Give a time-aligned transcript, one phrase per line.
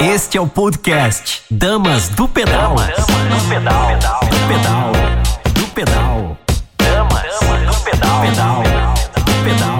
[0.00, 2.76] Este é o podcast Damas do Pedal.
[2.76, 3.98] Damas do Pedal.
[4.30, 4.92] Do pedal.
[5.54, 6.38] Do pedal.
[6.78, 7.22] Damas
[7.66, 8.20] do Pedal.
[8.20, 8.62] Pedal.
[9.24, 9.77] Do pedal.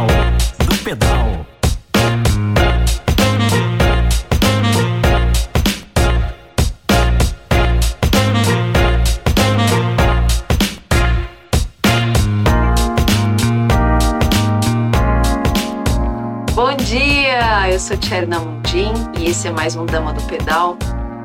[17.89, 20.76] Sou Tcherna Mundim e esse é mais um Dama do Pedal,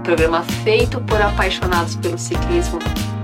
[0.02, 2.80] programa feito por apaixonados pelo ciclismo,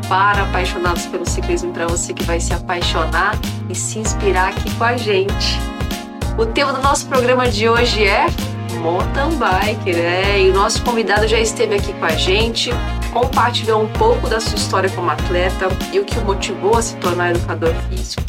[0.09, 4.83] para apaixonados pelo ciclismo, para você que vai se apaixonar e se inspirar aqui com
[4.83, 5.57] a gente.
[6.37, 8.25] O tema do nosso programa de hoje é
[8.81, 12.71] mountain biker, é, e o nosso convidado já esteve aqui com a gente,
[13.13, 16.97] compartilhou um pouco da sua história como atleta e o que o motivou a se
[16.97, 18.21] tornar educador físico.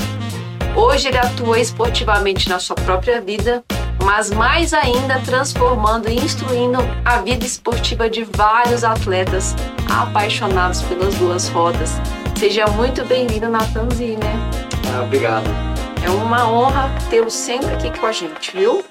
[0.76, 3.64] Hoje ele atua esportivamente na sua própria vida,
[4.10, 9.54] mas mais ainda transformando e instruindo a vida esportiva de vários atletas
[9.88, 11.92] apaixonados pelas duas rodas.
[12.36, 14.34] Seja muito bem-vindo, Natanzinho, né?
[14.92, 15.46] Ah, obrigado.
[16.04, 18.84] É uma honra tê-lo sempre aqui com a gente, viu?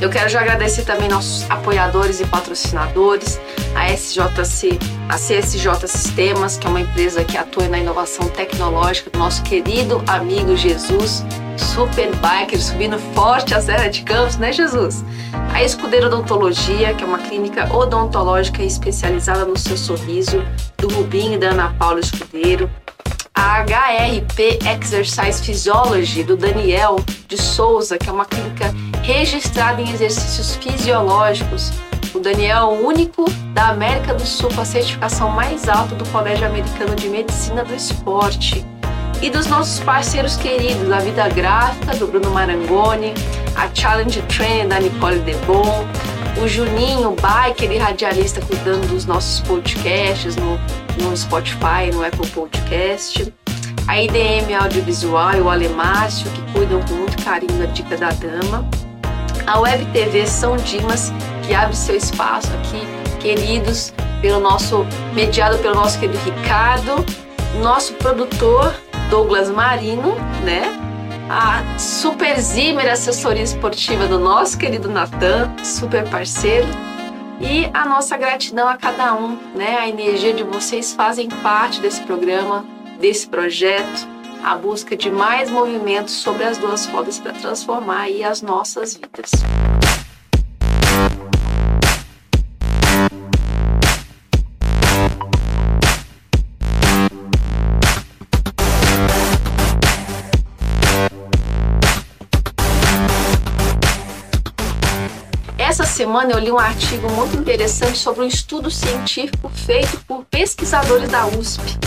[0.00, 3.40] Eu quero já agradecer também nossos apoiadores e patrocinadores,
[3.74, 9.18] a SJC, a CSJ Sistemas, que é uma empresa que atua na inovação tecnológica do
[9.18, 11.24] nosso querido amigo Jesus,
[11.56, 15.04] super biker, subindo forte a Serra de Campos, né, Jesus?
[15.52, 20.44] A Escudeiro Odontologia, que é uma clínica odontológica especializada no seu sorriso,
[20.76, 22.70] do Rubinho e da Ana Paula Escudeiro
[23.38, 26.96] a HRP Exercise Physiology do Daniel
[27.28, 28.74] de Souza, que é uma clínica
[29.12, 31.72] registrada em exercícios fisiológicos.
[32.14, 36.06] O Daniel é o único da América do Sul com a certificação mais alta do
[36.10, 38.62] Colégio Americano de Medicina do Esporte.
[39.22, 43.14] E dos nossos parceiros queridos, a Vida Gráfica, do Bruno Marangoni,
[43.56, 45.86] a Challenge Trainer, da Nicole Debon,
[46.42, 50.58] o Juninho, biker e radialista, cuidando dos nossos podcasts no,
[51.02, 53.32] no Spotify, no Apple Podcast.
[53.86, 58.68] A IDM Audiovisual e o Alemárcio, que cuidam com muito carinho da Dica da Dama.
[59.48, 61.10] A Web TV São Dimas,
[61.46, 62.82] que abre seu espaço aqui,
[63.18, 67.04] queridos, pelo nosso, mediado pelo nosso querido Ricardo,
[67.62, 68.74] nosso produtor
[69.08, 70.14] Douglas Marino,
[70.44, 70.62] né?
[71.30, 76.68] a Super Zimmer, assessoria esportiva do nosso querido Natan, super parceiro.
[77.40, 79.78] E a nossa gratidão a cada um, né?
[79.78, 82.66] A energia de vocês fazem parte desse programa,
[83.00, 84.08] desse projeto,
[84.42, 89.30] a busca de mais movimentos sobre as duas rodas para transformar aí as nossas vidas.
[105.58, 111.08] Essa semana eu li um artigo muito interessante sobre um estudo científico feito por pesquisadores
[111.10, 111.78] da USP,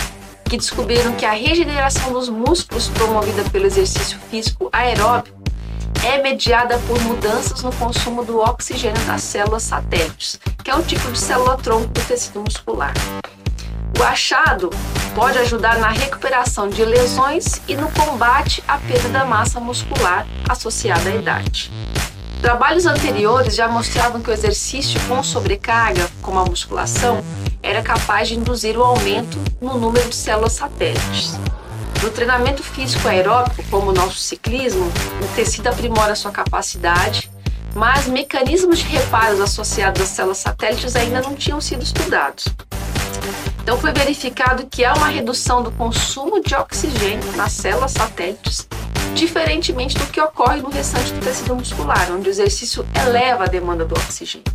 [0.51, 5.41] que descobriram que a regeneração dos músculos promovida pelo exercício físico aeróbico
[6.03, 11.09] é mediada por mudanças no consumo do oxigênio das células satélites, que é um tipo
[11.09, 12.93] de célula-tronco do tecido muscular.
[13.97, 14.69] O achado
[15.15, 21.11] pode ajudar na recuperação de lesões e no combate à perda da massa muscular associada
[21.11, 21.71] à idade.
[22.41, 27.23] Trabalhos anteriores já mostravam que o exercício com sobrecarga, como a musculação,
[27.61, 31.37] era capaz de induzir o aumento no número de células satélites.
[32.01, 34.91] No treinamento físico aeróbico, como o nosso ciclismo,
[35.23, 37.29] o tecido aprimora sua capacidade,
[37.75, 42.45] mas mecanismos de reparos associados às células satélites ainda não tinham sido estudados.
[43.61, 48.67] Então foi verificado que há uma redução do consumo de oxigênio nas células satélites
[49.13, 53.85] diferentemente do que ocorre no restante do tecido muscular, onde o exercício eleva a demanda
[53.85, 54.45] do oxigênio.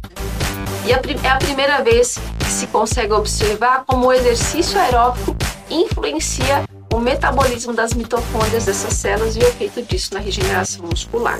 [0.86, 5.36] E é a primeira vez que se consegue observar como o exercício aeróbico
[5.68, 6.64] influencia
[6.94, 11.38] o metabolismo das mitocôndrias dessas células e o efeito disso na regeneração muscular.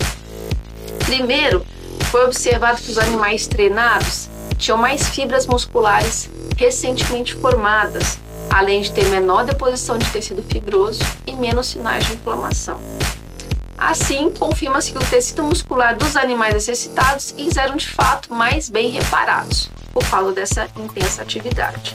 [1.06, 1.65] Primeiro,
[2.10, 8.19] foi observado que os animais treinados tinham mais fibras musculares recentemente formadas,
[8.50, 12.95] além de ter menor deposição de tecido fibroso e menos sinais de inflamação.
[13.78, 19.70] Assim, confirma-se que o tecido muscular dos animais exercitados eram de fato mais bem reparados,
[19.93, 21.94] por causa dessa intensa atividade.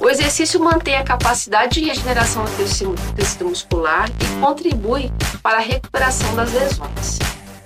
[0.00, 2.50] O exercício mantém a capacidade de regeneração do
[3.14, 5.10] tecido, muscular e contribui
[5.42, 7.18] para a recuperação das lesões.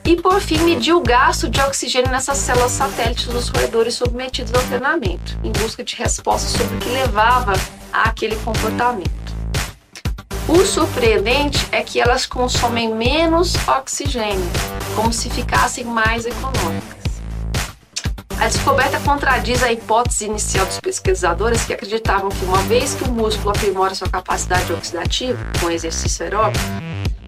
[0.04, 4.62] E por fim, medir o gasto de oxigênio nessas células satélites dos roedores submetidos ao
[4.62, 7.52] treinamento, em busca de respostas sobre o que levava
[7.92, 9.39] àquele comportamento.
[10.52, 14.50] O surpreendente é que elas consomem menos oxigênio,
[14.96, 16.98] como se ficassem mais econômicas.
[18.36, 23.12] A descoberta contradiz a hipótese inicial dos pesquisadores que acreditavam que uma vez que o
[23.12, 26.64] músculo aprimora sua capacidade oxidativa com exercício aeróbico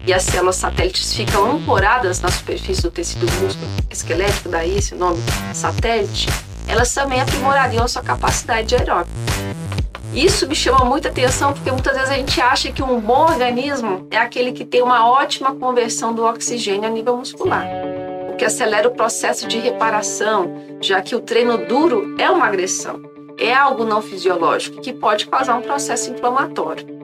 [0.05, 5.23] e as células satélites ficam ancoradas na superfície do tecido músculo esquelético, daí esse nome
[5.53, 6.27] satélite,
[6.67, 9.09] elas também aprimorariam sua capacidade aeróbica.
[10.13, 14.07] Isso me chama muita atenção porque muitas vezes a gente acha que um bom organismo
[14.11, 17.67] é aquele que tem uma ótima conversão do oxigênio a nível muscular
[18.33, 20.51] o que acelera o processo de reparação,
[20.81, 22.99] já que o treino duro é uma agressão,
[23.37, 27.03] é algo não fisiológico que pode causar um processo inflamatório.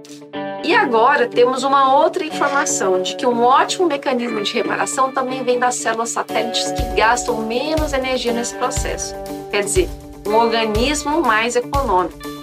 [0.64, 5.58] E agora temos uma outra informação de que um ótimo mecanismo de reparação também vem
[5.58, 9.16] das células satélites que gastam menos energia nesse processo.
[9.52, 9.90] Quer dizer,
[10.28, 12.39] um organismo mais econômico.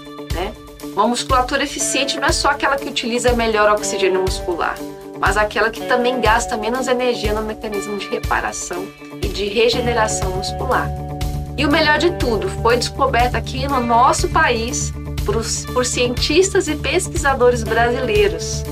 [0.96, 4.76] Uma musculatura eficiente não é só aquela que utiliza melhor oxigênio muscular
[5.18, 8.86] mas aquela que também gasta menos energia no mecanismo de reparação
[9.22, 10.88] e de regeneração muscular.
[11.56, 14.92] E o melhor de tudo, foi descoberta aqui no nosso país
[15.24, 15.36] por,
[15.72, 18.62] por cientistas e pesquisadores brasileiros.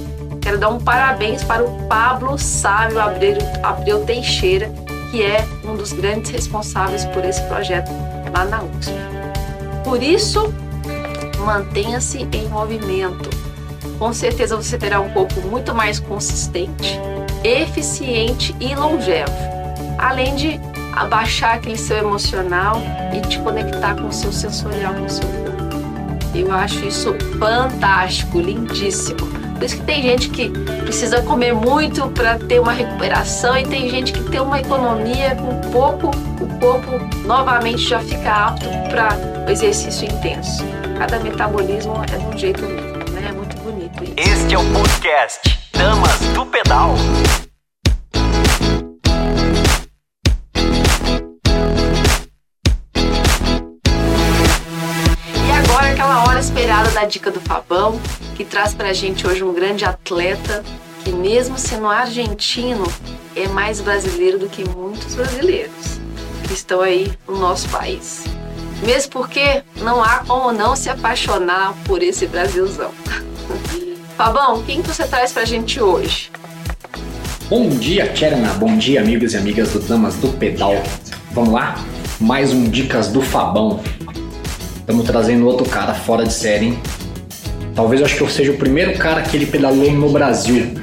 [0.41, 4.71] Quero dar um parabéns para o Pablo Sávio Abreu, Abreu Teixeira,
[5.11, 7.91] que é um dos grandes responsáveis por esse projeto
[8.31, 8.93] lá na USP.
[9.83, 10.53] Por isso,
[11.45, 13.31] mantenha-se em movimento
[13.99, 16.99] com certeza você terá um corpo muito mais consistente,
[17.43, 19.33] eficiente e longevo.
[19.99, 20.61] Além de
[20.95, 22.81] abaixar aquele seu emocional
[23.15, 25.45] e te conectar com o seu sensorial, com o seu corpo.
[26.35, 29.27] Eu acho isso fantástico, lindíssimo.
[29.55, 33.89] Por isso que tem gente que precisa comer muito para ter uma recuperação e tem
[33.89, 36.91] gente que tem uma economia com pouco, o corpo
[37.25, 39.17] novamente já fica apto para
[39.47, 40.65] o exercício intenso.
[40.99, 43.29] Cada metabolismo é de um jeito né?
[43.29, 44.03] É muito bonito.
[44.17, 46.95] Este é o podcast Damas do Pedal.
[55.37, 58.01] E agora aquela hora esperada da dica do Fabão,
[58.37, 60.63] que traz pra gente hoje um grande atleta
[61.05, 62.85] que mesmo sendo argentino,
[63.37, 66.01] é mais brasileiro do que muitos brasileiros
[66.47, 68.25] que estão aí no nosso país.
[68.85, 72.91] Mesmo porque não há como não se apaixonar por esse Brasilzão.
[74.17, 76.31] Fabão, quem que você traz pra gente hoje?
[77.49, 78.53] Bom dia, Tcherna.
[78.55, 80.75] Bom dia, amigos e amigas do Damas do Pedal.
[81.33, 81.77] Vamos lá?
[82.21, 83.81] Mais um Dicas do Fabão.
[84.77, 86.79] Estamos trazendo outro cara fora de série, hein?
[87.75, 90.75] Talvez eu acho que eu seja o primeiro cara que ele pedalou no Brasil.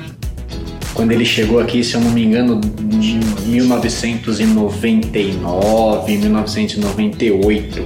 [0.93, 2.61] Quando ele chegou aqui, se eu não me engano,
[2.91, 3.19] em
[3.51, 7.85] 1999, 1998.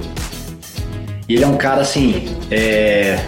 [1.28, 3.18] E ele é um cara assim, é,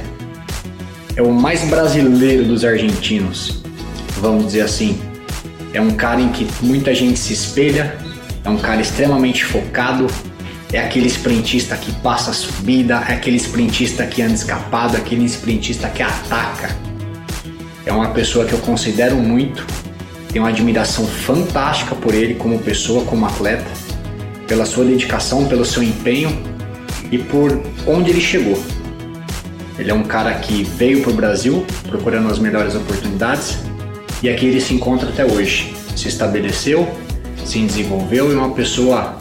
[1.17, 3.63] é o mais brasileiro dos argentinos,
[4.21, 4.99] vamos dizer assim.
[5.75, 7.99] É um cara em que muita gente se espelha,
[8.45, 10.07] é um cara extremamente focado,
[10.73, 15.89] é aquele sprintista que passa a subida, é aquele sprintista que anda escapado, aquele sprintista
[15.89, 16.88] que ataca.
[17.89, 19.67] É uma pessoa que eu considero muito,
[20.31, 23.65] tenho uma admiração fantástica por ele como pessoa, como atleta,
[24.47, 26.39] pela sua dedicação, pelo seu empenho
[27.11, 28.63] e por onde ele chegou.
[29.79, 33.59] Ele é um cara que veio para o Brasil procurando as melhores oportunidades
[34.23, 35.75] e aqui ele se encontra até hoje.
[35.97, 36.87] Se estabeleceu,
[37.43, 39.17] se desenvolveu e é uma pessoa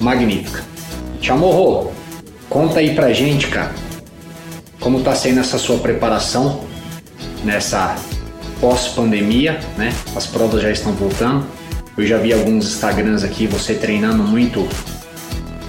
[0.00, 0.64] magnífica.
[1.22, 1.92] Chamorro,
[2.48, 3.72] conta aí pra gente, cara,
[4.80, 6.68] como tá sendo essa sua preparação
[7.44, 7.96] nessa
[8.60, 9.92] pós-pandemia, né?
[10.14, 11.46] As provas já estão voltando.
[11.96, 14.68] Eu já vi alguns Instagrams aqui, você treinando muito,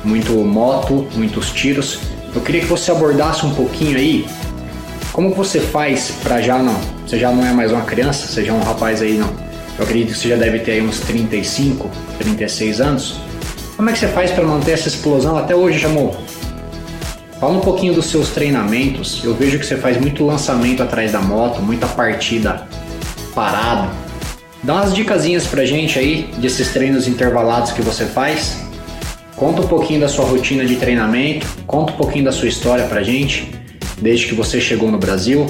[0.03, 1.99] muito moto, muitos tiros.
[2.33, 4.25] Eu queria que você abordasse um pouquinho aí
[5.11, 6.79] como você faz para já não.
[7.05, 9.29] Você já não é mais uma criança, você já é um rapaz aí não.
[9.77, 13.19] Eu acredito que você já deve ter aí uns 35, 36 anos.
[13.75, 16.15] Como é que você faz para manter essa explosão até hoje, chamou?
[17.41, 19.23] Fala um pouquinho dos seus treinamentos.
[19.23, 22.67] Eu vejo que você faz muito lançamento atrás da moto, muita partida
[23.33, 23.89] parada.
[24.61, 28.59] Dá umas dicasinhas pra gente aí desses treinos intervalados que você faz.
[29.35, 33.01] Conta um pouquinho da sua rotina de treinamento, conta um pouquinho da sua história pra
[33.01, 33.51] gente,
[33.99, 35.47] desde que você chegou no Brasil,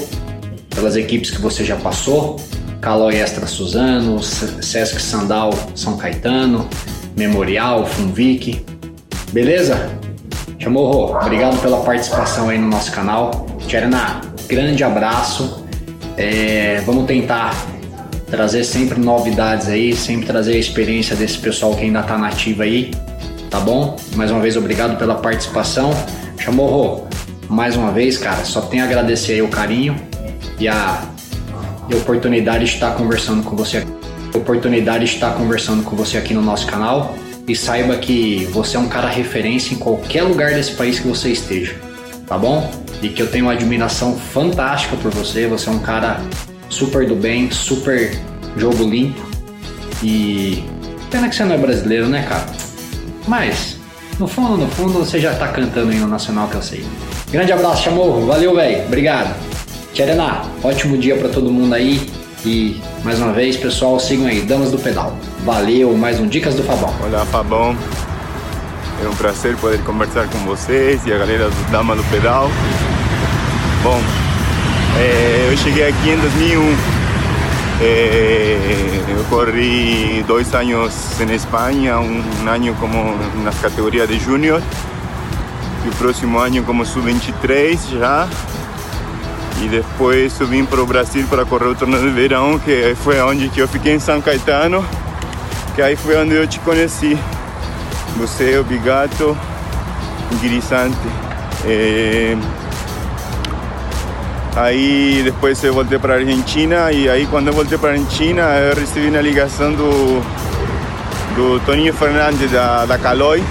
[0.74, 2.40] pelas equipes que você já passou,
[2.80, 6.70] Calói Extra Suzano, Sesc Sandal São Caetano,
[7.18, 8.66] Memorial, Funvic.
[9.34, 9.92] Beleza?
[10.62, 13.48] Chamorro, obrigado pela participação aí no nosso canal.
[13.68, 15.66] Tcherna, grande abraço.
[16.16, 17.54] É, vamos tentar
[18.30, 22.92] trazer sempre novidades aí, sempre trazer a experiência desse pessoal que ainda tá nativo aí
[23.52, 23.98] tá bom?
[24.16, 25.92] Mais uma vez, obrigado pela participação.
[26.40, 27.06] Chamorro,
[27.50, 29.94] mais uma vez, cara, só tenho a agradecer aí o carinho
[30.58, 31.04] e a,
[31.90, 33.86] e a oportunidade de estar conversando com você.
[34.34, 37.14] Oportunidade de estar conversando com você aqui no nosso canal.
[37.48, 41.30] E saiba que você é um cara referência em qualquer lugar desse país que você
[41.30, 41.76] esteja,
[42.28, 42.70] tá bom?
[43.02, 46.22] E que eu tenho uma admiração fantástica por você, você é um cara
[46.70, 48.18] super do bem, super
[48.58, 49.22] jogo limpo
[50.04, 50.64] e
[51.10, 52.46] pena que você não é brasileiro, né, cara?
[53.28, 53.78] Mas
[54.20, 56.86] no fundo, no fundo, você já tá cantando no nacional que eu sei.
[57.32, 59.36] Grande abraço, chamou, valeu, velho, obrigado.
[59.94, 62.00] Tcherená, ótimo dia para todo mundo aí
[62.46, 65.16] e mais uma vez, pessoal, sigam aí, Damas do Pedal.
[65.44, 66.94] Valeu, mais um Dicas do Fabão.
[67.04, 67.76] Olá, Fabão.
[69.04, 72.50] É um prazer poder conversar com vocês e a galera do Dama do Pedal.
[73.84, 74.00] Bom,
[74.98, 77.02] é, eu cheguei aqui em 2001.
[77.84, 78.58] É,
[79.18, 84.62] eu corri dois anos em Espanha, um, um ano como nas categorias de júnior
[85.84, 88.30] e o próximo ano como sub-23 já
[89.62, 93.48] e depois vim para o Brasil para correr o torneio de verão, que foi onde
[93.50, 94.84] que eu fiquei em São Caetano,
[95.76, 97.18] que aí foi onde eu te conheci.
[98.18, 99.38] Você, Bigato,
[100.32, 100.98] o Grisante.
[101.66, 102.36] E...
[104.56, 108.42] Aí depois eu voltei para a Argentina e aí quando eu voltei para a Argentina
[108.60, 110.22] eu recebi uma ligação do,
[111.36, 113.42] do Toninho Fernandes da, da Caloi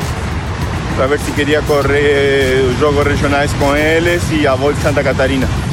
[0.97, 5.70] para ver se queria correr os jogos regionais com eles e a Volta Santa Catarina.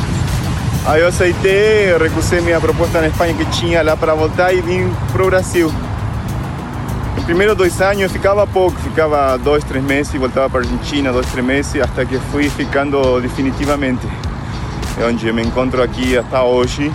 [0.88, 4.89] Aí eu aceitei, recusei minha proposta na Espanha que tinha lá para voltar e vim
[5.12, 5.70] para o Brasil.
[7.13, 10.63] Nos primeiros dois anos eu ficava pouco, ficava dois, três meses e voltava para a
[10.63, 14.08] Argentina, dois, três meses, até que fui ficando definitivamente.
[14.98, 16.89] É onde eu me encontro aqui até hoje.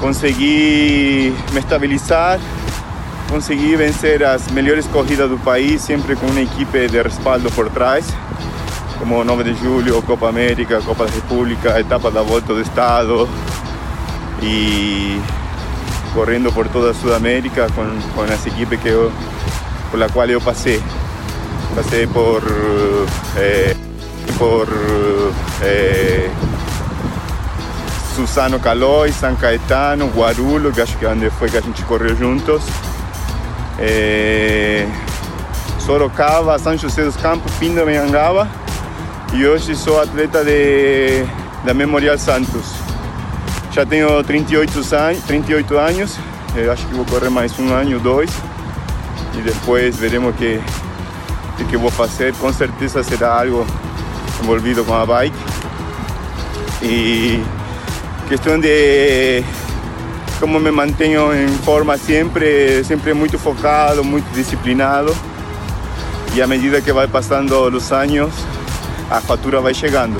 [0.00, 2.40] Consegui me estabilizar,
[3.28, 8.06] consegui vencer as melhores corridas do país, sempre com uma equipe de respaldo por trás
[9.02, 13.26] como 9 de julio, Copa América, Copa de República, etapa da Volta do Estado
[14.40, 15.18] y
[16.14, 18.96] corriendo por toda Sudamérica con, con las equipes que
[19.90, 20.80] por la cual yo pasé.
[21.74, 22.44] Pasé por,
[23.38, 23.74] eh,
[24.38, 24.68] por
[25.64, 26.30] eh,
[28.14, 32.14] Susano Calói, San Caetano, Guarulo, que acho que é onde foi que a gente correu
[32.14, 32.62] juntos.
[33.80, 34.86] Eh,
[35.80, 38.61] Sorocaba, São José dos Campos, Pindamonhangaba
[39.34, 41.24] e hoje sou atleta de,
[41.64, 42.74] da Memorial Santos.
[43.72, 46.18] Já tenho 38 anos, 38 anos
[46.70, 48.30] acho que vou correr mais um ano, dois,
[49.38, 50.60] e depois veremos o que,
[51.56, 52.34] que, que vou fazer.
[52.34, 53.66] Com certeza será algo
[54.42, 55.36] envolvido com a bike.
[56.82, 57.42] E
[58.28, 59.42] questão de
[60.38, 65.16] como me mantenho em forma sempre, sempre muito focado, muito disciplinado.
[66.34, 68.32] E à medida que vai passando os anos,
[69.12, 70.18] a fatura vai chegando.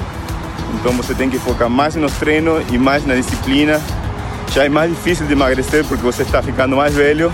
[0.75, 3.81] Então você tem que focar mais nos treinos e mais na disciplina.
[4.53, 7.33] Já é mais difícil de emagrecer porque você está ficando mais velho.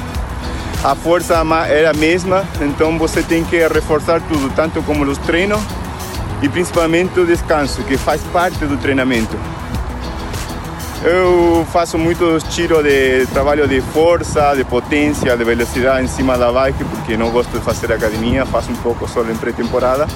[0.84, 1.34] A força
[1.68, 5.60] era a mesma, então você tem que reforçar tudo, tanto como os treinos
[6.40, 9.36] e principalmente o descanso, que faz parte do treinamento.
[11.02, 16.52] Eu faço muitos tiros de trabalho de força, de potência, de velocidade em cima da
[16.52, 20.06] bike, porque não gosto de fazer academia, faço um pouco só em pré-temporada.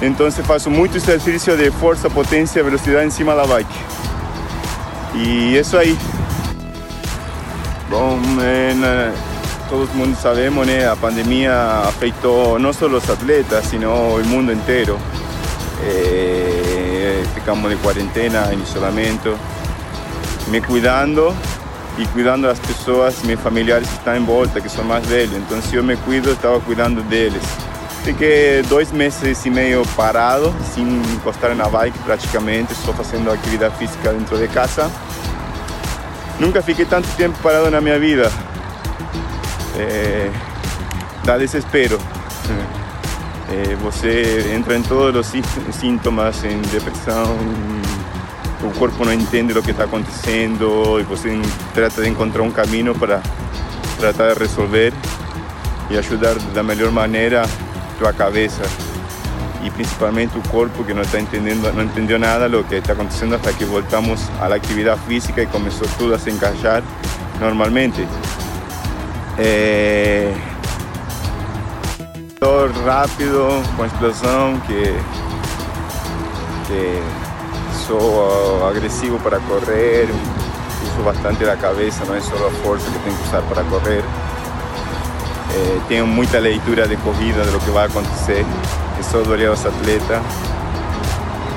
[0.00, 3.78] Então faço muito exercício de força, potência, velocidade em cima da bike.
[5.14, 5.98] E isso aí.
[7.90, 9.14] Bom, é, né,
[9.68, 10.88] todo mundo sabemos, né?
[10.88, 11.54] A pandemia
[11.86, 14.98] afetou não só os atletas, sino o mundo inteiro.
[15.82, 19.36] É, ficamos de quarentena, em isolamento,
[20.48, 21.34] me cuidando
[21.98, 25.36] e cuidando das pessoas, meus familiares que estão em volta, que são mais velhos.
[25.36, 27.42] Então, se eu me cuido, estava cuidando deles.
[28.04, 34.12] Fiquei dois meses e meio parado, sem encostar na bike praticamente, só fazendo atividade física
[34.12, 34.90] dentro de casa.
[36.38, 38.30] Nunca fiquei tanto tempo parado na minha vida.
[39.76, 40.30] É,
[41.24, 41.98] dá desespero.
[43.50, 47.36] É, você entra em todos os sintomas, em depressão,
[48.62, 51.40] o corpo não entende o que está acontecendo e você
[51.74, 53.20] trata de encontrar um caminho para
[53.98, 54.92] tratar de resolver
[55.90, 57.42] e ajudar da melhor maneira
[57.98, 58.62] tua cabeça
[59.62, 63.34] e principalmente o corpo que não está entendendo, não entendeu nada do que está acontecendo
[63.34, 66.82] até que voltamos à atividade física e começou tudo a se encaixar
[67.40, 68.06] normalmente.
[69.36, 70.32] É...
[72.84, 74.94] rápido, com explosão, que,
[76.66, 77.02] que
[77.86, 80.08] sou agressivo para correr,
[80.82, 84.02] uso bastante da cabeça, não é só a força que tenho que usar para correr.
[85.58, 88.46] É, tenho muita leitura de corrida, do que vai acontecer,
[88.96, 90.22] que só olhar os atletas.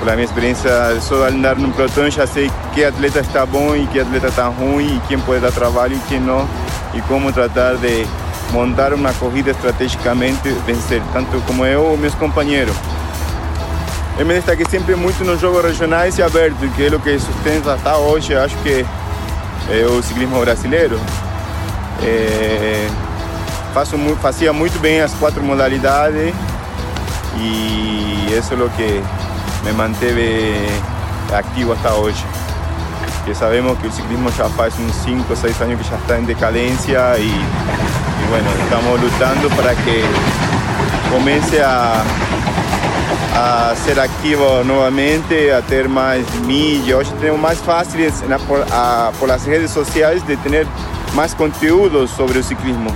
[0.00, 4.00] Pela minha experiência, só andar num pelotão já sei que atleta está bom e que
[4.00, 6.48] atleta está ruim, e quem pode dar trabalho e quem não,
[6.92, 8.04] e como tratar de
[8.50, 12.74] montar uma corrida estrategicamente, vencer, tanto como eu ou meus companheiros.
[14.18, 17.74] Eu me destaquei sempre muito nos jogos regionais e abertos, que é o que sustenta
[17.74, 18.84] até hoje, acho que
[19.70, 20.98] é o ciclismo brasileiro.
[22.02, 22.88] É,
[23.72, 26.34] faço, fazia muito bem as quatro modalidades
[27.36, 29.02] e isso é o que
[29.64, 30.54] me manteve
[31.32, 32.24] ativo até hoje.
[33.16, 36.18] Porque sabemos que o ciclismo já faz uns 5 ou 6 anos que já está
[36.18, 40.02] em decadência e, e bueno, estamos lutando para que
[41.10, 42.02] comece a,
[43.34, 46.98] a ser ativo novamente, a ter mais mídia.
[46.98, 47.60] Hoje temos mais
[48.70, 50.66] a, por as redes sociais de ter
[51.14, 52.90] mais conteúdo sobre o ciclismo.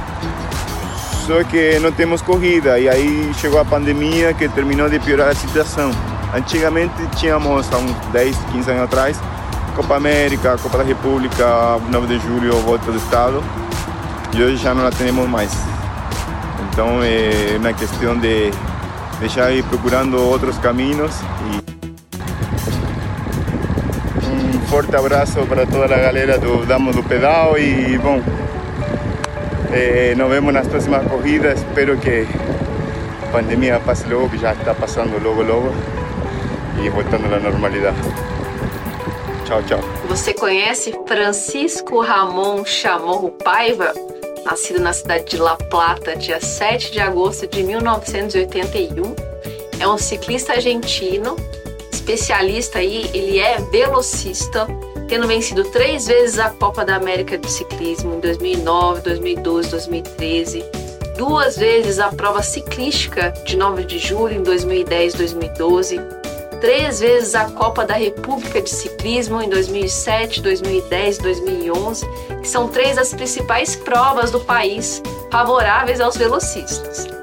[1.26, 5.34] Só que não temos corrida e aí chegou a pandemia que terminou de piorar a
[5.34, 5.90] situação.
[6.32, 9.20] Antigamente tínhamos, há uns 10, 15 anos atrás,
[9.74, 13.42] Copa América, Copa da República, 9 de julho, Volta do Estado,
[14.36, 15.50] e hoje já não a temos mais.
[16.70, 18.52] Então é uma questão de
[19.18, 21.12] deixar ir procurando outros caminhos
[21.50, 21.66] e
[24.28, 28.22] um forte abraço para toda a galera do Damos do Pedal e bom,
[29.76, 31.58] eh, nos vemos nas próximas corridas.
[31.58, 32.26] Espero que
[33.22, 35.72] a pandemia passe logo, que já está passando logo, logo
[36.82, 37.96] e voltando à normalidade.
[39.44, 39.80] Tchau, tchau.
[40.08, 43.92] Você conhece Francisco Ramon Chamorro Paiva?
[44.44, 49.14] Nascido na cidade de La Plata, dia 7 de agosto de 1981.
[49.78, 51.36] É um ciclista argentino,
[51.92, 54.66] especialista aí, ele é velocista,
[55.08, 60.64] tendo vencido três vezes a Copa da América de Ciclismo em 2009, 2012, 2013,
[61.16, 66.00] duas vezes a prova ciclística de 9 de julho em 2010, 2012,
[66.60, 72.06] três vezes a Copa da República de Ciclismo em 2007, 2010 e 2011,
[72.40, 77.15] que são três das principais provas do país favoráveis aos velocistas.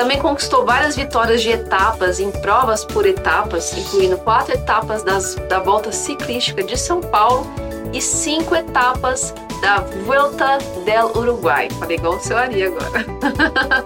[0.00, 5.60] Também conquistou várias vitórias de etapas em provas por etapas, incluindo quatro etapas das, da
[5.60, 7.46] Volta Ciclística de São Paulo
[7.92, 11.68] e cinco etapas da Vuelta del Uruguai.
[11.78, 13.04] Falei igual o seu Ari agora.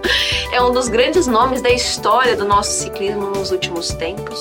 [0.53, 4.41] é um dos grandes nomes da história do nosso ciclismo nos últimos tempos,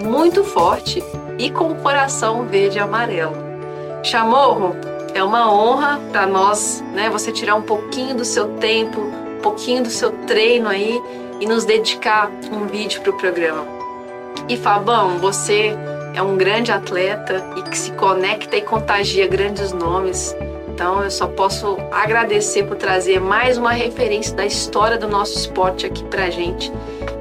[0.00, 1.02] muito forte
[1.36, 3.34] e com o coração verde e amarelo.
[4.04, 4.76] Chamorro,
[5.12, 9.90] é uma honra para nós, né, você tirar um pouquinho do seu tempo, pouquinho do
[9.90, 11.00] seu treino aí
[11.40, 13.64] e nos dedicar um vídeo para o programa.
[14.46, 15.74] E Fabão, você
[16.14, 20.36] é um grande atleta e que se conecta e contagia grandes nomes.
[20.68, 25.86] Então eu só posso agradecer por trazer mais uma referência da história do nosso esporte
[25.86, 26.70] aqui pra gente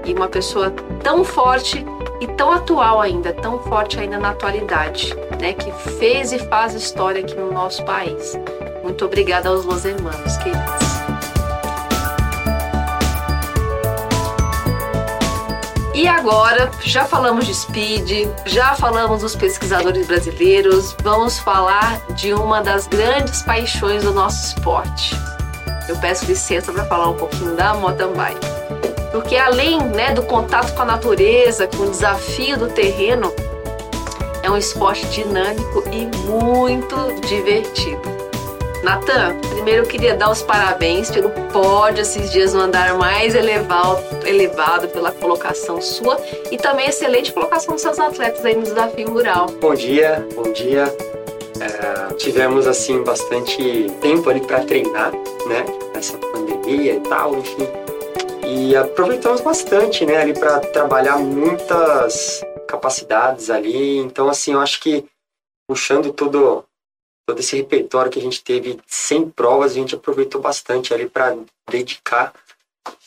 [0.06, 0.70] e uma pessoa
[1.02, 1.86] tão forte
[2.20, 7.22] e tão atual ainda, tão forte ainda na atualidade, né, que fez e faz história
[7.22, 8.38] aqui no nosso país.
[8.84, 10.87] Muito obrigada aos meus irmãos, queridos.
[15.98, 22.62] E agora, já falamos de speed, já falamos dos pesquisadores brasileiros, vamos falar de uma
[22.62, 25.16] das grandes paixões do nosso esporte.
[25.90, 28.46] Eu peço licença para falar um pouquinho da mountain bike.
[29.12, 33.34] Porque além né, do contato com a natureza, com o desafio do terreno,
[34.44, 36.96] é um esporte dinâmico e muito
[37.28, 38.17] divertido.
[38.88, 44.02] Natan, primeiro eu queria dar os parabéns pelo pódio esses dias no andar mais elevado,
[44.26, 46.18] elevado pela colocação sua
[46.50, 49.48] e também excelente colocação dos seus atletas aí no desafio rural.
[49.60, 50.86] Bom dia, bom dia.
[51.60, 55.66] É, tivemos assim bastante tempo ali para treinar, né?
[55.94, 57.68] Nessa pandemia e tal, enfim.
[58.46, 60.16] E aproveitamos bastante, né?
[60.16, 63.98] Ali para trabalhar muitas capacidades ali.
[63.98, 65.04] Então, assim, eu acho que
[65.68, 66.64] puxando todo
[67.28, 71.38] todo esse repertório que a gente teve sem provas, a gente aproveitou bastante ali para
[71.70, 72.34] dedicar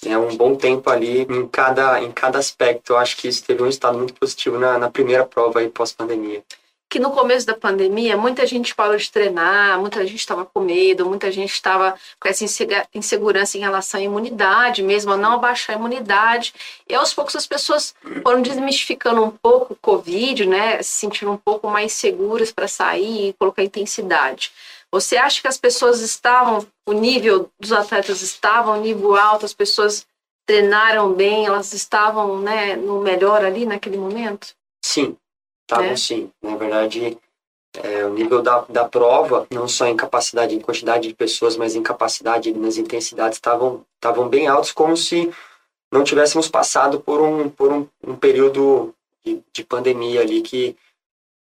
[0.04, 2.92] né, um bom tempo ali em cada, em cada aspecto.
[2.92, 6.44] Eu acho que isso teve um resultado muito positivo na, na primeira prova aí pós-pandemia
[6.90, 11.07] que no começo da pandemia muita gente parou de treinar, muita gente estava com medo,
[11.07, 12.44] muita gente estava com essa
[12.92, 16.53] insegurança em relação à imunidade, mesmo a não abaixar a imunidade.
[16.88, 20.83] E aos poucos as pessoas foram desmistificando um pouco o Covid, né?
[20.83, 24.50] Se sentindo um pouco mais seguras para sair e colocar intensidade.
[24.90, 30.05] Você acha que as pessoas estavam, o nível dos atletas estava nível alto, as pessoas
[30.44, 34.48] treinaram bem, elas estavam né, no melhor ali naquele momento?
[34.85, 35.16] Sim,
[35.70, 35.96] estavam é.
[35.96, 36.30] sim.
[36.42, 37.16] Na verdade,
[37.74, 41.76] é, o nível da, da prova, não só em capacidade, em quantidade de pessoas, mas
[41.76, 45.30] em capacidade, nas intensidades, estavam estavam bem altos, como se
[45.92, 50.76] não tivéssemos passado por um, por um, um período de, de, pandemia ali que,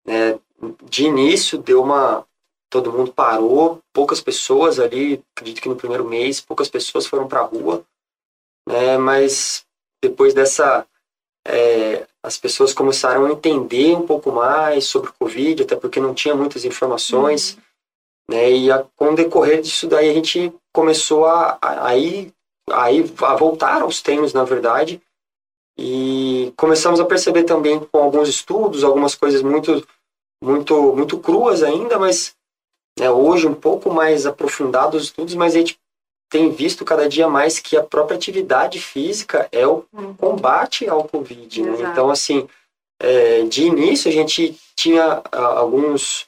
[0.06, 0.40] né,
[0.84, 2.26] de início, deu uma,
[2.70, 7.42] todo mundo parou, poucas pessoas ali, acredito que no primeiro mês, poucas pessoas foram para
[7.42, 7.86] a rua,
[8.68, 8.98] né?
[8.98, 9.66] Mas
[10.02, 10.86] depois dessa,
[11.46, 16.14] é, as pessoas começaram a entender um pouco mais sobre o Covid, até porque não
[16.14, 17.62] tinha muitas informações, uhum.
[18.36, 18.52] né?
[18.52, 22.34] E a, com o decorrer disso daí a gente começou a, a, a, ir,
[22.70, 25.02] a, ir, a voltar aos treinos, na verdade,
[25.78, 29.86] e começamos a perceber também com alguns estudos, algumas coisas muito,
[30.44, 32.36] muito, muito cruas ainda, mas
[33.00, 35.80] né, hoje um pouco mais aprofundados os estudos, mas a gente
[36.30, 40.13] tem visto cada dia mais que a própria atividade física é o uhum.
[40.13, 41.62] combate ao Covid.
[41.62, 41.78] Né?
[41.92, 42.48] Então, assim,
[43.00, 46.28] é, de início a gente tinha alguns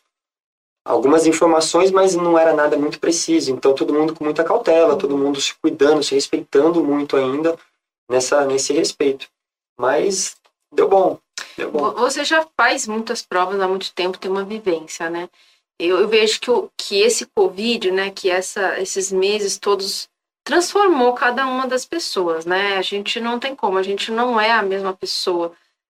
[0.86, 3.52] algumas informações, mas não era nada muito preciso.
[3.52, 5.20] Então, todo mundo com muita cautela, todo uhum.
[5.20, 7.56] mundo se cuidando, se respeitando muito ainda
[8.10, 9.28] nessa nesse respeito.
[9.78, 10.38] Mas
[10.74, 11.20] deu bom,
[11.58, 11.92] deu bom.
[11.92, 15.30] Você já faz muitas provas há muito tempo, tem uma vivência, né?
[15.80, 20.10] Eu, eu vejo que, o, que esse Covid, né, que essa, esses meses todos
[20.44, 22.78] transformou cada uma das pessoas, né?
[22.78, 25.54] A gente não tem como, a gente não é a mesma pessoa.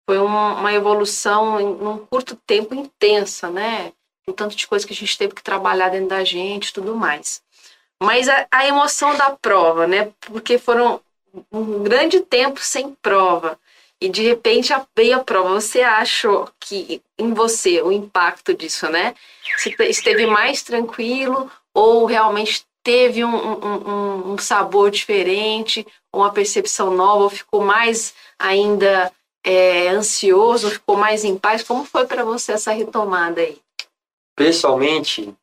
[0.09, 3.93] Foi uma, uma evolução em curto tempo intensa, né?
[4.27, 7.43] Com tanto de coisa que a gente teve que trabalhar dentro da gente tudo mais.
[8.03, 10.13] Mas a, a emoção da prova, né?
[10.21, 11.01] Porque foram
[11.53, 13.59] um grande tempo sem prova
[14.01, 15.61] e de repente veio a prova.
[15.61, 19.15] Você achou que em você o impacto disso, né?
[19.59, 27.25] Se esteve mais tranquilo ou realmente teve um, um, um sabor diferente, uma percepção nova,
[27.25, 29.13] ou ficou mais ainda
[29.45, 31.63] é, ansioso, ficou mais em paz?
[31.63, 33.61] Como foi para você essa retomada aí?
[34.35, 35.35] Pessoalmente,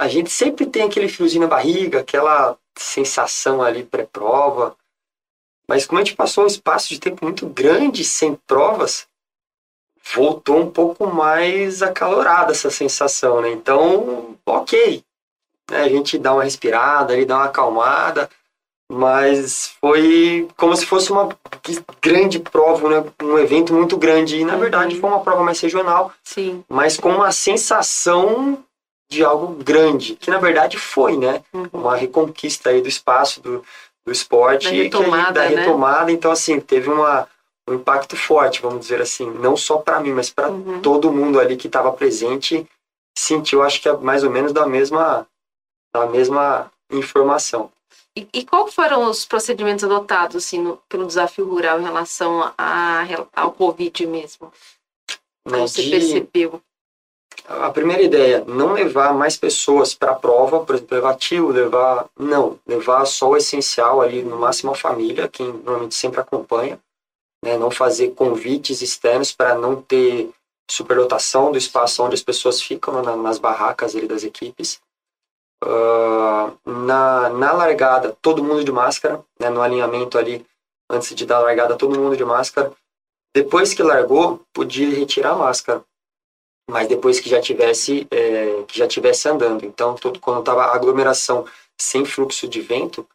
[0.00, 4.76] a gente sempre tem aquele friozinho na barriga, aquela sensação ali pré-prova,
[5.68, 9.06] mas como a gente passou um espaço de tempo muito grande sem provas,
[10.14, 13.50] voltou um pouco mais acalorada essa sensação, né?
[13.50, 15.04] Então, ok.
[15.70, 15.82] Né?
[15.82, 18.30] A gente dá uma respirada ali, dá uma acalmada,
[18.90, 21.28] mas foi como se fosse uma
[22.00, 23.12] grande prova, né?
[23.22, 24.38] um evento muito grande.
[24.38, 24.60] E na uhum.
[24.60, 26.64] verdade foi uma prova mais regional, Sim.
[26.68, 28.64] mas com uma sensação
[29.10, 31.42] de algo grande, que na verdade foi, né?
[31.52, 31.68] Uhum.
[31.72, 33.64] Uma reconquista aí do espaço, do,
[34.08, 36.06] do esporte da retomada, da retomada.
[36.06, 36.12] Né?
[36.12, 37.28] Então, assim, teve uma,
[37.68, 40.80] um impacto forte, vamos dizer assim, não só para mim, mas para uhum.
[40.80, 42.66] todo mundo ali que estava presente,
[43.16, 45.26] sentiu, acho que é mais ou menos da mesma,
[45.94, 47.70] da mesma informação.
[48.16, 53.02] E, e qual foram os procedimentos adotados assim, no, pelo desafio rural em relação a,
[53.02, 54.50] a ao Covid mesmo?
[55.44, 56.62] Como você de, percebeu?
[57.46, 62.06] A primeira ideia, não levar mais pessoas para a prova, por exemplo, levar tio, levar.
[62.18, 66.78] Não, levar só o essencial ali, no máximo a família, quem normalmente sempre acompanha.
[67.44, 67.56] Né?
[67.56, 70.30] Não fazer convites externos para não ter
[70.70, 74.80] superlotação do espaço onde as pessoas ficam, na, nas barracas ali das equipes.
[75.64, 79.48] Uh, na, na largada, todo mundo de máscara, né?
[79.48, 80.44] no alinhamento ali,
[80.90, 82.72] antes de dar a largada, todo mundo de máscara.
[83.34, 85.84] Depois que largou, podia retirar a máscara
[86.68, 89.64] mas depois que já tivesse é, que já tivesse andando.
[89.64, 93.06] Então, todo, quando estava aglomeração sem fluxo de vento,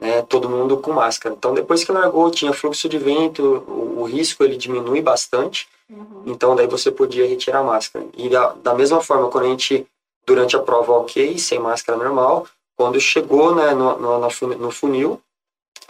[0.00, 1.34] né, todo mundo com máscara.
[1.34, 5.68] Então, depois que largou, tinha fluxo de vento, o, o risco ele diminui bastante.
[5.90, 6.22] Uhum.
[6.26, 8.04] Então, daí você podia retirar a máscara.
[8.16, 9.86] E da, da mesma forma, quando a gente
[10.26, 14.18] durante a prova ok, sem máscara normal, quando chegou né, no, no,
[14.56, 15.20] no funil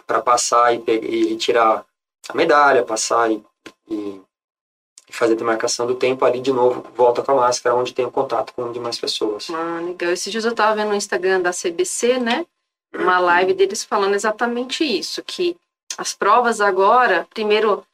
[0.07, 1.85] para passar e, e, retirar
[2.29, 3.42] a medalha, passar e,
[3.88, 4.20] e
[5.12, 8.11] fazer a demarcação do tempo, ali de novo volta com a máscara, onde tem o
[8.11, 9.48] contato com demais pessoas.
[9.51, 10.11] Ah, legal.
[10.11, 12.46] Esses dias eu estava vendo no Instagram da CBC, né?
[12.94, 15.57] Uma live deles falando exatamente isso, que
[15.96, 17.85] as provas agora, primeiro,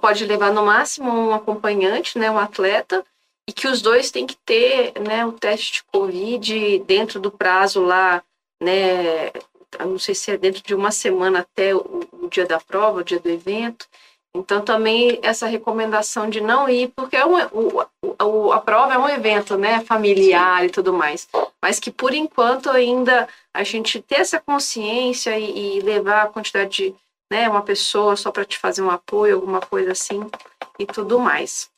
[0.00, 3.04] pode levar no máximo um acompanhante, né, um atleta,
[3.48, 7.82] e que os dois têm que ter, né, o teste de Covid dentro do prazo
[7.82, 8.22] lá,
[8.62, 9.30] né,
[9.78, 13.04] não sei se é dentro de uma semana até o, o dia da prova, o
[13.04, 13.86] dia do evento,
[14.34, 17.84] então, também essa recomendação de não ir, porque é um, o,
[18.22, 20.66] o, a prova é um evento né, familiar Sim.
[20.66, 21.28] e tudo mais,
[21.60, 26.70] mas que por enquanto ainda a gente ter essa consciência e, e levar a quantidade
[26.70, 26.94] de
[27.30, 30.28] né, uma pessoa só para te fazer um apoio, alguma coisa assim
[30.78, 31.68] e tudo mais.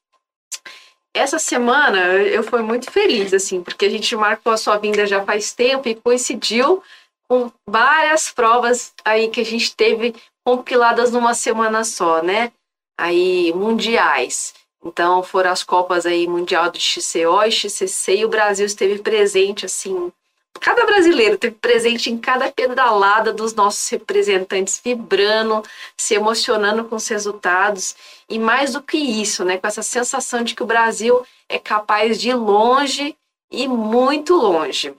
[1.14, 5.24] Essa semana eu fui muito feliz, assim, porque a gente marcou a sua vinda já
[5.24, 6.82] faz tempo e coincidiu
[7.28, 12.52] com várias provas aí que a gente teve compiladas numa semana só, né?
[12.98, 14.54] Aí, mundiais.
[14.84, 19.64] Então, foram as Copas aí, Mundial do XCO e XCC, e o Brasil esteve presente,
[19.64, 20.12] assim,
[20.60, 25.62] cada brasileiro teve presente em cada pedalada dos nossos representantes, vibrando,
[25.96, 27.94] se emocionando com os resultados,
[28.28, 32.20] e mais do que isso, né, com essa sensação de que o Brasil é capaz
[32.20, 33.16] de ir longe
[33.52, 34.94] ir muito longe.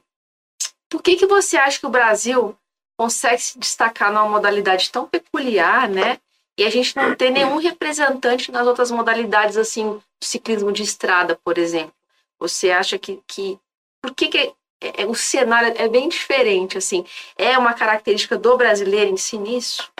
[0.90, 2.56] Por que, que você acha que o Brasil
[2.98, 6.20] consegue se destacar numa modalidade tão peculiar, né?
[6.58, 11.58] E a gente não tem nenhum representante nas outras modalidades, assim, ciclismo de estrada, por
[11.58, 11.94] exemplo.
[12.40, 13.22] Você acha que.
[13.28, 13.60] que
[14.02, 17.06] por que, que é, é, o cenário é bem diferente, assim?
[17.38, 19.92] É uma característica do brasileiro em si nisso?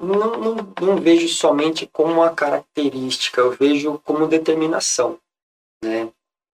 [0.00, 5.18] Não, não, não vejo somente como uma característica, eu vejo como determinação,
[5.84, 6.08] né?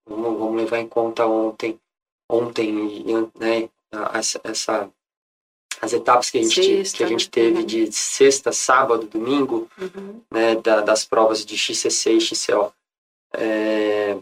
[0.07, 1.81] Vamos, vamos levar em conta ontem,
[2.29, 2.73] ontem,
[3.35, 3.71] né,
[4.13, 4.91] essa, essa
[5.81, 7.67] as etapas que a gente, sexta, que a gente teve uhum.
[7.67, 10.21] de sexta, sábado, domingo, uhum.
[10.31, 12.73] né, da, das provas de XCC e XCO.
[13.33, 14.17] É,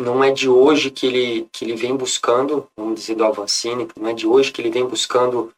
[0.00, 4.08] não é de hoje que ele, que ele vem buscando, vamos dizer, do Avancini, não
[4.08, 5.52] é de hoje que ele vem buscando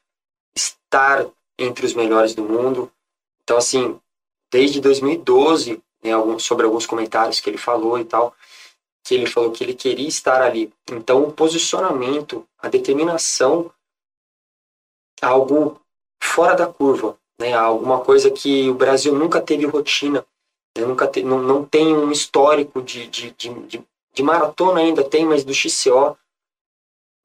[0.54, 1.26] estar
[1.58, 2.90] entre os melhores do mundo.
[3.42, 3.98] Então, assim,
[4.50, 8.34] desde 2012, né, sobre alguns comentários que ele falou e tal,
[9.08, 10.70] que ele falou que ele queria estar ali.
[10.92, 13.72] Então, o posicionamento, a determinação,
[15.22, 15.80] algo
[16.22, 17.54] fora da curva, né?
[17.54, 20.26] Alguma coisa que o Brasil nunca teve rotina,
[20.76, 20.84] né?
[20.84, 25.24] nunca te, não, não tem um histórico de, de, de, de, de maratona ainda tem,
[25.24, 26.14] mas do XCO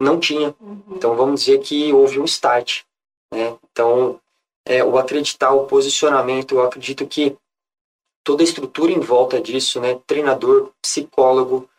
[0.01, 0.55] não tinha.
[0.61, 0.83] Uhum.
[0.91, 2.83] Então, vamos dizer que houve um start,
[3.33, 3.57] né?
[3.69, 4.21] Então,
[4.65, 7.35] é, o acreditar, o posicionamento, eu acredito que
[8.23, 9.99] toda a estrutura em volta disso, né?
[10.07, 11.69] Treinador, psicólogo,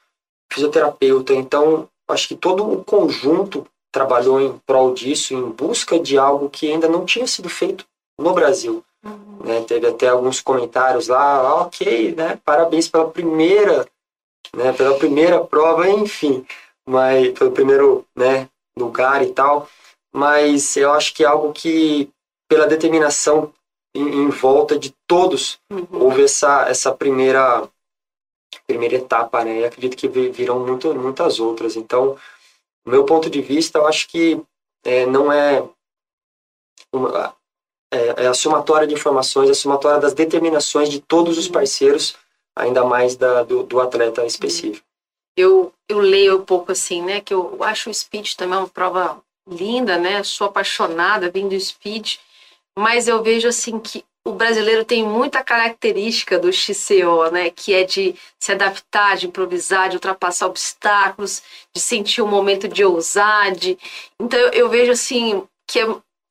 [0.54, 1.34] fisioterapeuta.
[1.34, 6.70] Então, acho que todo o conjunto trabalhou em prol disso, em busca de algo que
[6.70, 7.84] ainda não tinha sido feito
[8.18, 8.84] no Brasil.
[9.04, 9.38] Uhum.
[9.44, 9.60] Né?
[9.62, 12.38] Teve até alguns comentários lá, ah, ok, né?
[12.44, 13.86] Parabéns pela primeira,
[14.54, 14.72] né?
[14.72, 16.46] Pela primeira prova, enfim,
[16.88, 18.48] mas pelo primeiro, né?
[18.76, 19.68] Lugar e tal.
[20.12, 22.08] Mas eu acho que é algo que,
[22.48, 23.52] pela determinação
[23.94, 25.86] em, em volta de todos, uhum.
[25.92, 27.68] houve essa essa primeira
[28.66, 29.60] primeira etapa, né?
[29.60, 31.76] E acredito que virão muito, muitas outras.
[31.76, 32.16] Então,
[32.84, 34.40] do meu ponto de vista, eu acho que
[34.84, 35.66] é, não é,
[36.92, 37.34] uma,
[37.92, 42.16] é, é a somatória de informações, a somatória das determinações de todos os parceiros,
[42.54, 44.86] ainda mais da, do, do atleta específico.
[45.36, 47.20] Eu, eu leio um pouco assim, né?
[47.20, 50.22] Que eu acho o speed também uma prova linda, né?
[50.22, 52.16] Sou apaixonada vindo do speed,
[52.78, 57.50] mas eu vejo assim que o brasileiro tem muita característica do XCO, né?
[57.50, 61.42] Que é de se adaptar, de improvisar, de ultrapassar obstáculos,
[61.74, 63.52] de sentir um momento de ousar.
[63.52, 63.78] De...
[64.18, 65.86] Então eu, vejo assim que, é,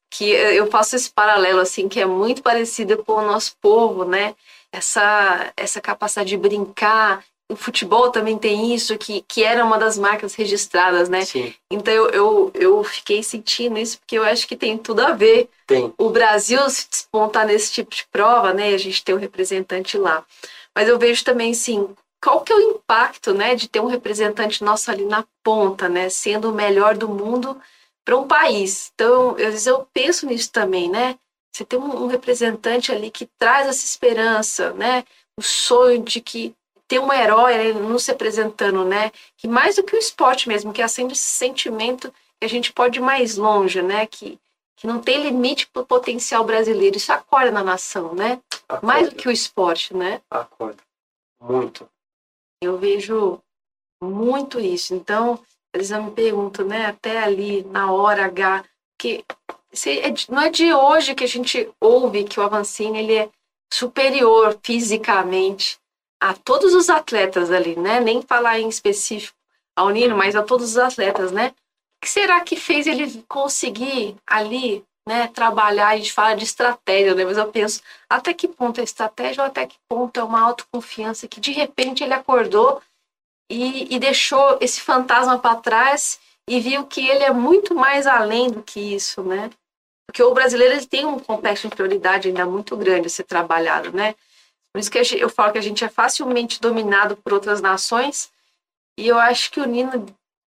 [0.10, 4.36] que eu faço esse paralelo assim que é muito parecido com o nosso povo, né?
[4.72, 9.98] Essa, essa capacidade de brincar, o futebol também tem isso, que, que era uma das
[9.98, 11.24] marcas registradas, né?
[11.26, 11.54] Sim.
[11.72, 15.50] Então eu, eu, eu fiquei sentindo isso, porque eu acho que tem tudo a ver.
[15.68, 15.94] Tem.
[15.98, 18.74] O Brasil se despontar nesse tipo de prova, né?
[18.74, 20.26] A gente tem um representante lá.
[20.76, 21.88] Mas eu vejo também, sim,
[22.22, 26.10] qual que é o impacto, né, de ter um representante nosso ali na ponta, né?
[26.10, 27.60] Sendo o melhor do mundo
[28.06, 28.92] para um país.
[28.96, 31.18] Então, às vezes eu penso nisso também, né?
[31.54, 35.04] Você tem um, um representante ali que traz essa esperança, né?
[35.38, 36.56] O sonho de que
[36.88, 39.12] ter um herói nos representando, né?
[39.38, 43.00] Que mais do que o esporte mesmo, que acende esse sentimento que a gente pode
[43.00, 44.06] ir mais longe, né?
[44.06, 44.40] Que,
[44.76, 46.98] que não tem limite para o potencial brasileiro.
[46.98, 48.42] Isso acorda na nação, né?
[48.68, 48.86] Acorda.
[48.86, 50.22] Mais do que o esporte, né?
[50.30, 50.84] Acorda.
[51.42, 51.90] Muito.
[52.62, 53.40] Eu vejo
[54.02, 54.94] muito isso.
[54.94, 55.40] Então,
[55.74, 56.86] eles me perguntam, né?
[56.86, 58.64] Até ali, na hora H,
[59.00, 59.26] que
[59.88, 63.30] é não é de hoje que a gente ouve que o Avancini ele é
[63.74, 65.80] superior fisicamente
[66.24, 68.00] a todos os atletas ali, né?
[68.00, 69.38] Nem falar em específico
[69.76, 71.50] ao Nino, mas a todos os atletas, né?
[71.50, 75.90] O que será que fez ele conseguir ali, né, trabalhar?
[75.90, 77.26] A gente fala de estratégia, né?
[77.26, 81.28] Mas eu penso, até que ponto é estratégia ou até que ponto é uma autoconfiança
[81.28, 82.82] que de repente ele acordou
[83.52, 88.50] e, e deixou esse fantasma para trás e viu que ele é muito mais além
[88.50, 89.50] do que isso, né?
[90.08, 93.92] Porque o brasileiro ele tem um complexo de prioridade ainda muito grande a ser trabalhado,
[93.92, 94.16] né?
[94.74, 98.32] Por isso que eu falo que a gente é facilmente dominado por outras nações.
[98.98, 100.06] E eu acho que o Nino,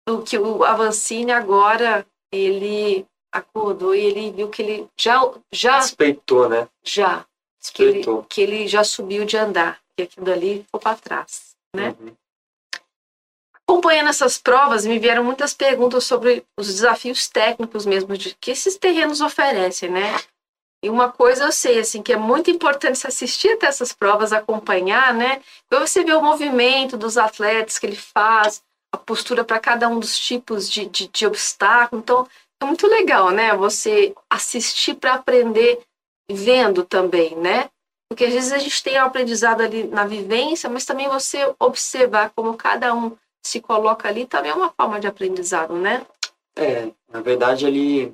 [0.08, 6.50] o que o Avancini agora, ele acordou e ele viu que ele já já respeitou,
[6.50, 6.68] né?
[6.84, 7.26] Já.
[7.74, 11.96] Que ele, que ele já subiu de andar, que aquilo ali ficou para trás, né?
[12.00, 12.16] Uhum.
[13.68, 18.78] Acompanhando essas provas, me vieram muitas perguntas sobre os desafios técnicos mesmo de que esses
[18.78, 20.16] terrenos oferecem, né?
[20.82, 24.32] E uma coisa eu sei, assim, que é muito importante se assistir até essas provas,
[24.32, 25.42] acompanhar, né?
[25.68, 28.64] Para você ver o movimento dos atletas que ele faz,
[28.94, 32.02] a postura para cada um dos tipos de, de, de obstáculo.
[32.02, 32.28] Então,
[32.62, 33.54] é muito legal, né?
[33.56, 35.82] Você assistir para aprender
[36.32, 37.70] vendo também, né?
[38.10, 42.32] Porque às vezes a gente tem o aprendizado ali na vivência, mas também você observar
[42.36, 43.16] como cada um
[43.46, 46.06] se coloca ali também é uma forma de aprendizado, né?
[46.56, 48.14] É, na verdade, ele,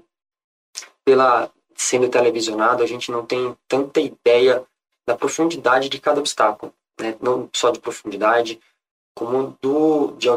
[1.03, 4.65] pela sendo televisionado, a gente não tem tanta ideia
[5.05, 7.15] da profundidade de cada obstáculo, né?
[7.21, 8.59] Não só de profundidade,
[9.15, 10.29] como do de,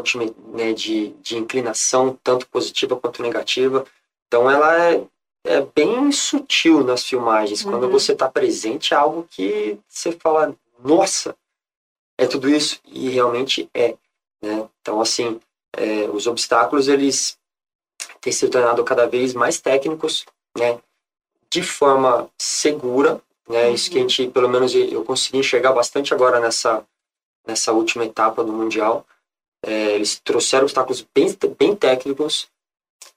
[0.53, 3.85] né, de, de inclinação, tanto positiva quanto negativa.
[4.27, 5.03] Então, ela é,
[5.45, 7.63] é bem sutil nas filmagens.
[7.63, 7.71] Uhum.
[7.71, 11.35] Quando você está presente, é algo que você fala, nossa,
[12.17, 12.79] é tudo isso.
[12.85, 13.97] E realmente é.
[14.41, 14.69] Né?
[14.81, 15.39] Então, assim,
[15.75, 17.37] é, os obstáculos, eles
[18.21, 20.25] têm se tornado cada vez mais técnicos,
[20.57, 20.79] né?
[21.51, 23.21] De forma segura.
[23.47, 23.67] Né?
[23.67, 23.73] Uhum.
[23.73, 26.85] Isso que a gente, pelo menos eu consegui enxergar bastante agora nessa,
[27.45, 29.05] nessa última etapa do Mundial.
[29.65, 32.47] É, eles trouxeram obstáculos bem, bem técnicos,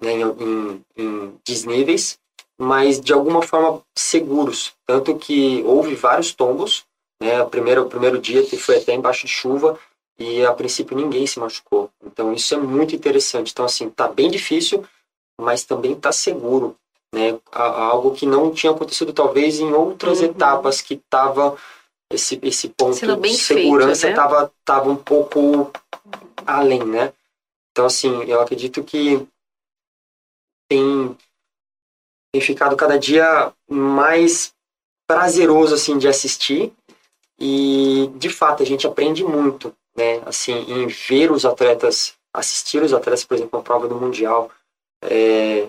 [0.01, 2.19] né, em, em, em desníveis,
[2.59, 4.75] mas de alguma forma seguros.
[4.87, 6.85] Tanto que houve vários tombos.
[7.21, 9.79] Né, o, primeiro, o primeiro dia foi até embaixo de chuva
[10.19, 11.91] e a princípio ninguém se machucou.
[12.05, 13.53] Então isso é muito interessante.
[13.53, 14.85] Então, assim, tá bem difícil,
[15.41, 16.77] mas também tá seguro.
[17.15, 20.25] Né, algo que não tinha acontecido talvez em outras uhum.
[20.27, 21.59] etapas que tava
[22.11, 24.51] esse, esse ponto de segurança estava né?
[24.65, 25.71] tava um pouco
[26.47, 27.13] além, né?
[27.71, 29.27] Então, assim, eu acredito que
[30.69, 31.17] tem,
[32.33, 34.55] tem ficado cada dia mais
[35.07, 36.73] prazeroso, assim, de assistir
[37.39, 40.23] e, de fato, a gente aprende muito, né?
[40.27, 44.51] Assim, em ver os atletas, assistir os atletas, por exemplo, a prova do Mundial,
[45.03, 45.67] é,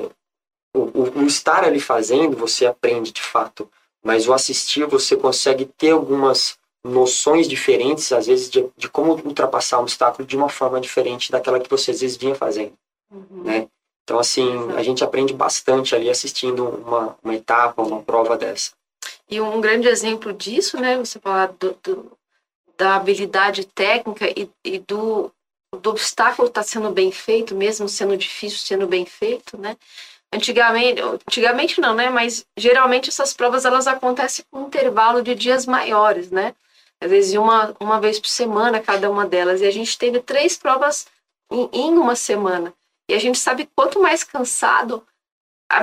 [0.73, 3.69] o, o, estar ali fazendo, você aprende, de fato,
[4.03, 9.79] mas o assistir você consegue ter algumas noções diferentes, às vezes, de, de, como ultrapassar
[9.79, 12.73] um obstáculo de uma forma diferente daquela que você às vezes vinha fazendo,
[13.11, 13.43] uhum.
[13.43, 13.67] né?
[14.03, 18.71] Então, assim, a gente aprende bastante ali assistindo uma, uma etapa, uma prova dessa.
[19.29, 22.11] E um grande exemplo disso, né, você falar do, do
[22.77, 25.31] da habilidade técnica e, e do,
[25.79, 29.77] do obstáculo estar tá sendo bem feito, mesmo sendo difícil, sendo bem feito, né?
[30.33, 32.09] Antigamente, antigamente não, né?
[32.09, 36.55] Mas geralmente essas provas elas acontecem com um intervalo de dias maiores, né?
[36.99, 39.61] Às vezes uma, uma vez por semana cada uma delas.
[39.61, 41.05] E a gente teve três provas
[41.51, 42.73] em, em uma semana.
[43.09, 45.05] E a gente sabe que quanto mais cansado,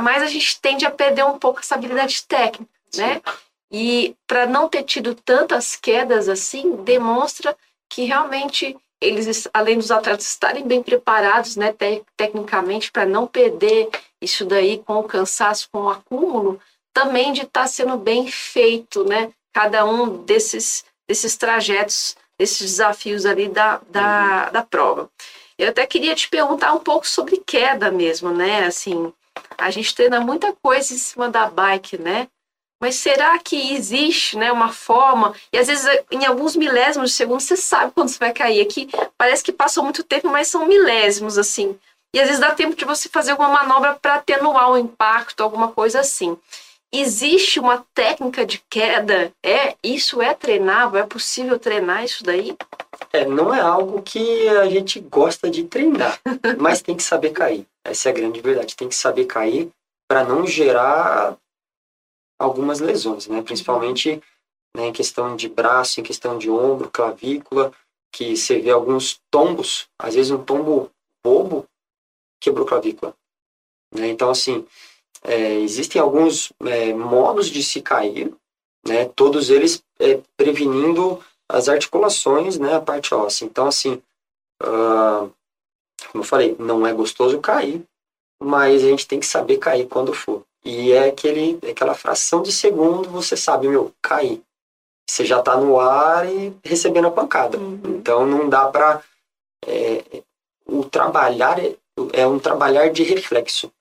[0.03, 3.23] mais a gente tende a perder um pouco essa habilidade técnica, né?
[3.71, 7.57] E para não ter tido tantas quedas assim, demonstra
[7.89, 13.89] que realmente eles, além dos atletas estarem bem preparados, né, te, tecnicamente, para não perder
[14.21, 16.61] isso daí com o cansaço, com o acúmulo,
[16.93, 23.27] também de estar tá sendo bem feito, né, cada um desses, desses trajetos, desses desafios
[23.27, 24.53] ali da, da, uhum.
[24.53, 25.11] da prova.
[25.59, 29.13] Eu até queria te perguntar um pouco sobre queda mesmo, né, assim,
[29.57, 32.29] a gente treina muita coisa em cima da bike, né,
[32.83, 35.35] mas será que existe né, uma forma?
[35.53, 38.63] E às vezes, em alguns milésimos de segundo, você sabe quando você vai cair.
[38.63, 41.79] Aqui parece que passou muito tempo, mas são milésimos, assim.
[42.15, 45.71] E às vezes dá tempo de você fazer alguma manobra para atenuar o impacto, alguma
[45.73, 46.37] coisa assim.
[46.93, 49.33] Existe uma técnica de queda?
[49.45, 50.99] É Isso é treinável?
[50.99, 52.57] É possível treinar isso daí?
[53.13, 56.19] É, não é algo que a gente gosta de treinar,
[56.59, 57.65] mas tem que saber cair.
[57.85, 58.75] Essa é a grande verdade.
[58.75, 59.71] Tem que saber cair
[60.09, 61.37] para não gerar
[62.39, 63.41] algumas lesões, né?
[63.43, 64.21] Principalmente
[64.77, 67.73] né, em questão de braço, em questão de ombro, clavícula,
[68.13, 70.91] que você vê alguns tombos, às vezes um tombo
[71.23, 71.67] bobo
[72.41, 73.15] quebrou clavícula.
[73.95, 74.09] Né?
[74.09, 74.67] Então, assim,
[75.23, 78.33] é, existem alguns é, modos de se cair,
[78.87, 79.05] né?
[79.05, 82.75] Todos eles é, prevenindo as articulações, né?
[82.75, 83.45] A parte óssea.
[83.45, 84.03] Então, assim,
[84.63, 85.31] uh,
[86.11, 87.85] como eu falei, não é gostoso cair,
[88.43, 90.43] mas a gente tem que saber cair quando for.
[90.65, 94.43] E é aquele, aquela fração de segundo, você sabe, meu, cair.
[95.09, 97.59] Você já está no ar e recebendo a pancada.
[97.59, 97.81] Uhum.
[97.85, 99.03] Então não dá para.
[99.67, 100.23] É,
[100.71, 101.59] o trabalhar
[102.13, 103.73] é, um trabalhar de reflexo.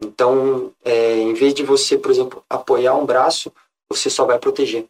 [0.00, 3.52] Então, é, em vez de você, por exemplo, apoiar um braço,
[3.88, 4.86] você só vai proteger.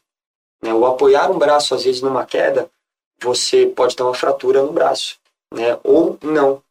[0.62, 0.72] Né?
[0.72, 2.70] Ou apoiar um braço, às vezes, numa queda,
[3.20, 5.18] você pode ter uma fratura no braço.
[5.52, 5.78] Né?
[5.84, 6.62] Ou não.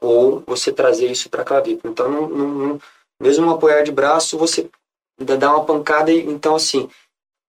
[0.00, 1.92] Ou você trazer isso para a clavícula.
[1.92, 2.80] Então, não, não,
[3.20, 4.70] mesmo um apoiar de braço, você
[5.18, 6.88] dá uma pancada e então assim,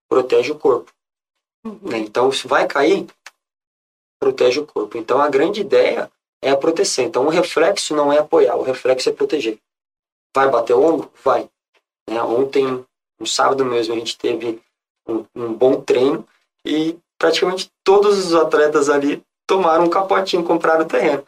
[0.10, 0.92] protege o corpo.
[1.82, 2.00] Né?
[2.00, 3.08] Então, se vai cair,
[4.20, 4.98] protege o corpo.
[4.98, 6.12] Então, a grande ideia
[6.42, 7.06] é a proteção.
[7.06, 9.58] Então, o reflexo não é apoiar, o reflexo é proteger.
[10.36, 11.12] Vai bater o ombro?
[11.24, 11.50] Vai.
[12.10, 12.22] Né?
[12.22, 12.84] Ontem,
[13.20, 14.62] no sábado mesmo, a gente teve
[15.08, 16.28] um, um bom treino
[16.66, 21.26] e praticamente todos os atletas ali tomaram um capotinho, compraram o terreno.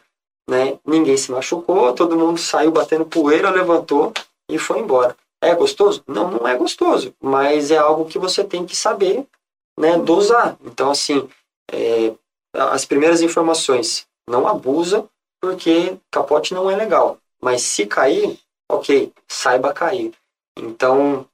[0.48, 0.78] Né?
[0.84, 4.12] Ninguém se machucou, todo mundo saiu batendo poeira, levantou
[4.50, 5.16] e foi embora.
[5.40, 6.02] É gostoso?
[6.06, 9.26] Não, não é gostoso, mas é algo que você tem que saber,
[9.78, 10.56] né, dosar.
[10.64, 11.28] Então, assim,
[11.70, 12.12] é,
[12.54, 15.08] as primeiras informações, não abusa,
[15.40, 17.18] porque capote não é legal.
[17.40, 18.38] Mas se cair,
[18.70, 20.12] ok, saiba cair.
[20.58, 21.28] Então,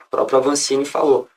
[0.00, 1.28] o próprio Avancini falou,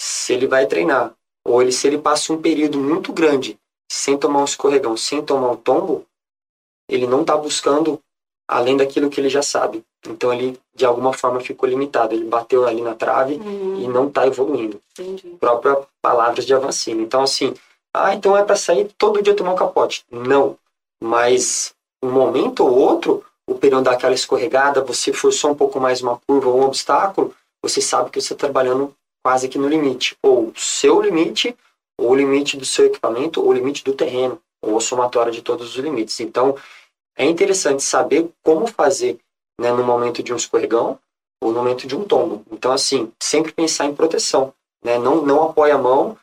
[0.00, 1.12] se ele vai treinar,
[1.44, 3.58] ou ele, se ele passa um período muito grande
[3.90, 6.04] sem tomar um escorregão, sem tomar um tombo,
[6.88, 8.00] ele não está buscando
[8.46, 9.84] além daquilo que ele já sabe.
[10.06, 12.14] Então ele, de alguma forma, ficou limitado.
[12.14, 13.80] Ele bateu ali na trave Uhum.
[13.80, 14.80] e não está evoluindo.
[14.98, 15.36] Entendi.
[15.40, 17.02] Própria palavras de Avancini.
[17.02, 17.52] Então, assim,
[17.92, 20.04] ah, então é para sair todo dia tomar um capote.
[20.10, 20.56] Não.
[21.02, 26.00] Mas um momento ou outro, o pneu dá aquela escorregada, você forçou um pouco mais
[26.02, 30.16] uma curva ou um obstáculo, você sabe que você está trabalhando quase que no limite.
[30.22, 31.56] Ou seu limite,
[31.98, 35.42] ou o limite do seu equipamento, ou o limite do terreno, ou a somatória de
[35.42, 36.20] todos os limites.
[36.20, 36.56] Então,
[37.16, 39.18] é interessante saber como fazer
[39.60, 40.98] né, no momento de um escorregão
[41.42, 42.44] ou no momento de um tombo.
[42.50, 44.52] Então, assim, sempre pensar em proteção.
[44.84, 44.98] Né?
[44.98, 46.16] Não, não apoia a mão,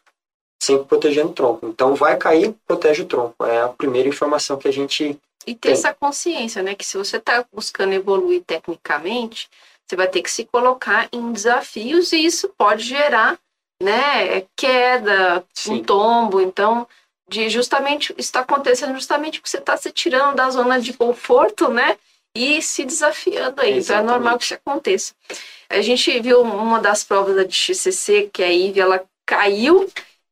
[0.66, 1.68] sempre protegendo o tronco.
[1.68, 3.46] Então, vai cair, protege o tronco.
[3.46, 5.72] É a primeira informação que a gente E ter Tem.
[5.74, 6.74] essa consciência, né?
[6.74, 9.48] Que se você está buscando evoluir tecnicamente,
[9.86, 13.38] você vai ter que se colocar em desafios e isso pode gerar,
[13.82, 14.42] né?
[14.56, 15.84] Queda, um Sim.
[15.84, 16.42] tombo.
[16.42, 16.88] Então,
[17.30, 21.98] de justamente está acontecendo justamente porque você está se tirando da zona de conforto, né?
[22.36, 23.70] E se desafiando aí.
[23.70, 24.12] Então é Exatamente.
[24.12, 25.14] normal que isso aconteça.
[25.70, 29.90] A gente viu uma das provas da XCC que a Ivy ela caiu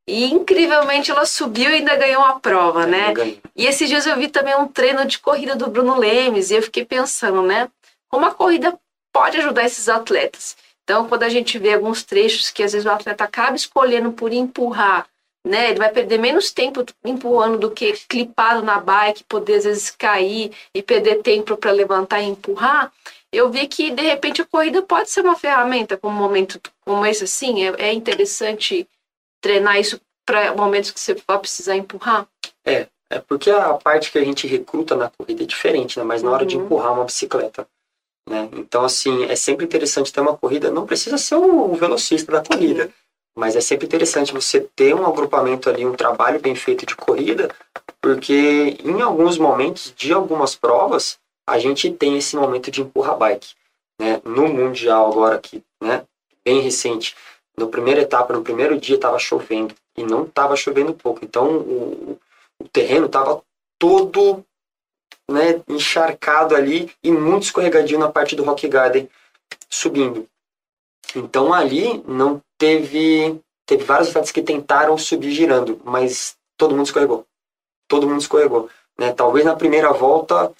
[0.07, 3.13] e incrivelmente ela subiu e ainda ganhou a prova, né?
[3.55, 6.61] E esses dias eu vi também um treino de corrida do Bruno Lemes e eu
[6.61, 7.69] fiquei pensando, né?
[8.09, 8.77] Como a corrida
[9.13, 10.57] pode ajudar esses atletas.
[10.83, 14.33] Então, quando a gente vê alguns trechos que às vezes o atleta acaba escolhendo por
[14.33, 15.07] empurrar,
[15.45, 15.69] né?
[15.69, 20.51] Ele vai perder menos tempo empurrando do que clipado na bike, poder às vezes cair
[20.73, 22.91] e perder tempo para levantar e empurrar.
[23.31, 27.05] Eu vi que de repente a corrida pode ser uma ferramenta como um momento como
[27.05, 28.87] esse assim, é, é interessante
[29.43, 32.25] treinar isso para momentos que você vai precisar empurrar.
[32.65, 36.03] É porque a parte que a gente recruta na corrida é diferente, né?
[36.03, 36.65] Mas na hora de Uhum.
[36.65, 37.67] empurrar uma bicicleta,
[38.27, 38.49] né?
[38.53, 40.71] Então, assim, é sempre interessante ter uma corrida.
[40.71, 42.89] Não precisa ser o velocista da corrida,
[43.37, 47.53] mas é sempre interessante você ter um agrupamento ali, um trabalho bem feito de corrida,
[48.01, 53.49] porque em alguns momentos de algumas provas a gente tem esse momento de empurrar bike,
[54.01, 54.21] né?
[54.25, 56.03] No mundial agora aqui, né?
[56.43, 57.15] Bem recente,
[57.57, 62.19] no primeira etapa, no primeiro dia estava chovendo e não estava chovendo pouco, então o,
[62.59, 63.41] o terreno estava
[63.77, 64.43] todo
[65.29, 69.09] né, encharcado ali e muito escorregadio na parte do Rock Garden
[69.69, 70.27] subindo.
[71.15, 77.25] Então ali não teve teve vários atletas que tentaram subir girando, mas todo mundo escorregou.
[77.87, 79.13] Todo mundo escorregou, né?
[79.13, 80.53] Talvez na primeira volta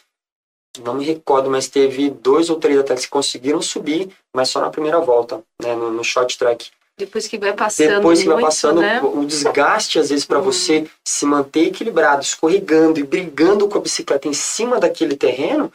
[0.82, 4.72] não me recordo, mas teve dois ou três atletas que conseguiram subir, mas só na
[4.72, 6.72] primeira volta, né, no, no short track.
[6.98, 9.02] Depois que vai passando Depois que vai muito, passando, né?
[9.02, 10.44] o desgaste, às vezes, para Uhum.
[10.44, 15.72] você se manter equilibrado, escorregando e brigando com a bicicleta em cima daquele terreno,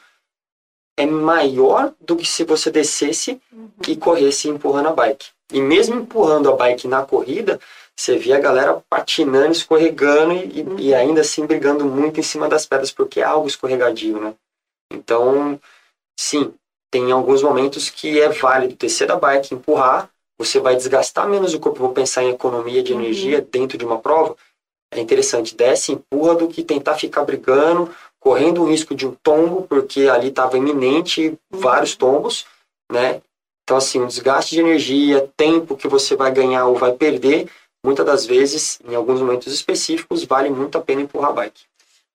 [0.96, 3.68] é maior do que se você descesse Uhum.
[3.86, 5.26] e corresse empurrando a bike.
[5.52, 7.58] E mesmo empurrando a bike na corrida,
[7.96, 10.78] você via a galera patinando, escorregando e, e- Uhum.
[10.78, 14.34] e ainda assim brigando muito em cima das pedras, porque é algo escorregadio, né?
[14.92, 15.60] Então,
[16.18, 16.54] sim,
[16.92, 20.08] tem alguns momentos que é válido descer da bike, empurrar,
[20.38, 23.00] você vai desgastar menos o corpo, vou pensar em economia de Uhum.
[23.00, 24.36] energia dentro de uma prova,
[24.92, 29.62] é interessante, desce, empurra do que tentar ficar brigando, correndo o risco de um tombo,
[29.62, 32.46] porque ali estava iminente vários tombos,
[32.90, 33.20] né?
[33.64, 37.50] Então, assim, um desgaste de energia, tempo que você vai ganhar ou vai perder,
[37.84, 41.64] muitas das vezes, em alguns momentos específicos, vale muito a pena empurrar a bike.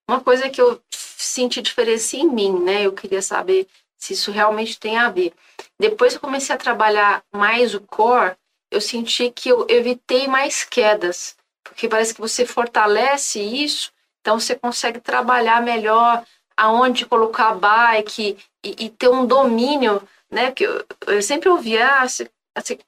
[0.08, 2.84] Uma coisa que eu senti diferença em mim, né?
[2.84, 3.66] Eu queria saber
[3.96, 5.32] se isso realmente tem a ver.
[5.80, 8.36] Depois que eu comecei a trabalhar mais o core,
[8.70, 14.54] eu senti que eu evitei mais quedas, porque parece que você fortalece isso, então você
[14.54, 16.24] consegue trabalhar melhor
[16.56, 20.46] aonde colocar a bike e, e ter um domínio, né?
[20.46, 22.06] Porque eu, eu sempre ouvia, ah,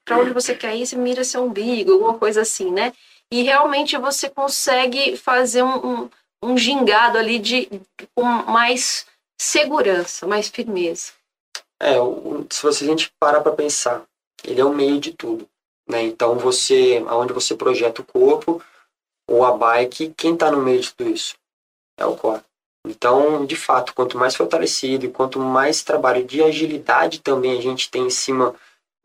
[0.05, 2.93] para onde você quer ir, você mira seu umbigo, alguma coisa assim, né?
[3.31, 6.09] E realmente você consegue fazer um- um
[6.43, 7.67] um gingado ali de
[8.13, 9.07] com mais
[9.41, 11.11] segurança, mais firmeza.
[11.79, 14.03] É, o- se você, a gente parar para pensar,
[14.43, 15.47] ele é o meio de tudo,
[15.87, 16.01] né?
[16.03, 18.61] Então você, aonde você projeta o corpo
[19.29, 21.35] ou a bike, quem está no meio de tudo isso
[21.97, 22.41] é o core.
[22.85, 27.91] Então, de fato, quanto mais fortalecido e quanto mais trabalho de agilidade também a gente
[27.91, 28.55] tem em cima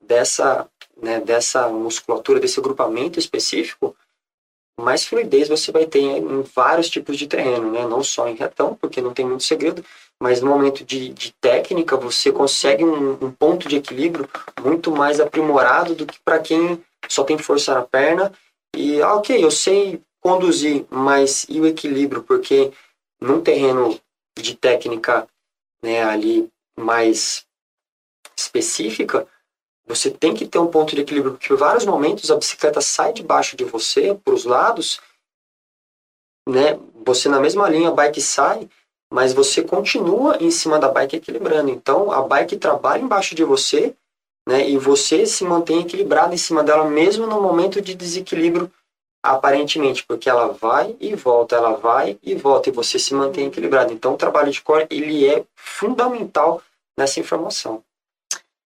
[0.01, 3.97] dessa, né, dessa musculatura, desse agrupamento específico,
[4.81, 7.87] mais fluidez você vai ter em vários tipos de terreno, né?
[7.87, 9.85] Não só em retão, porque não tem muito segredo,
[10.23, 14.29] mas no momento de, de técnica você consegue um, um, ponto de equilíbrio
[14.62, 18.33] muito mais aprimorado do que para quem só tem força na perna
[18.73, 22.23] e ah, ok, eu sei conduzir, mas e o equilíbrio?
[22.23, 22.73] Porque
[23.20, 23.99] num terreno
[24.39, 25.27] de técnica
[25.83, 26.49] né, ali
[26.79, 27.45] mais
[28.37, 29.27] específica,
[29.85, 33.12] você tem que ter um ponto de equilíbrio, porque em vários momentos a bicicleta sai
[33.12, 35.01] debaixo de você, para os lados,
[36.49, 36.79] né?
[37.05, 38.68] Você na mesma linha, a bike sai,
[39.12, 41.70] mas você continua em cima da bike equilibrando.
[41.70, 43.94] Então, a bike trabalha embaixo de você,
[44.48, 44.66] né?
[44.66, 48.72] E você se mantém equilibrado em cima dela, mesmo no momento de desequilíbrio,
[49.22, 53.92] aparentemente, porque ela vai e volta, ela vai e volta, e você se mantém equilibrado.
[53.92, 56.62] Então, o trabalho de core, ele é fundamental
[56.96, 57.84] nessa informação.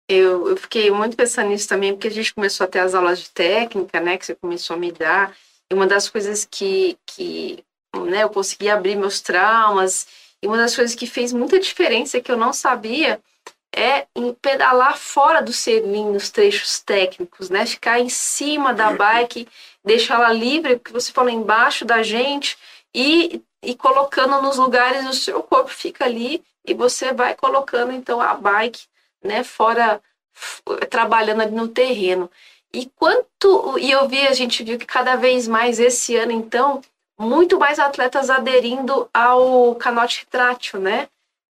[0.08, 3.20] Eu, eu fiquei muito pensando nisso também, porque a gente começou a ter as aulas
[3.20, 5.36] de técnica, né, que você começou a me dar,
[5.70, 7.64] e uma das coisas que, que
[8.08, 10.08] né, eu consegui abrir meus traumas,
[10.42, 13.22] e uma das coisas que fez muita diferença que eu não sabia
[13.76, 17.66] é em pedalar fora do selim nos trechos técnicos, né?
[17.66, 19.48] Ficar em cima da bike,
[19.84, 22.58] deixar ela livre, porque você fala embaixo da gente,
[22.94, 28.20] e, e colocando nos lugares, o seu corpo fica ali e você vai colocando então
[28.22, 28.82] a bike,
[29.24, 30.02] né, fora,
[30.90, 32.30] trabalhando ali no terreno.
[32.74, 36.82] E quanto, e eu vi, a gente viu que cada vez mais esse ano, então,
[37.20, 41.10] muito mais atletas aderindo ao canote retrátil, né?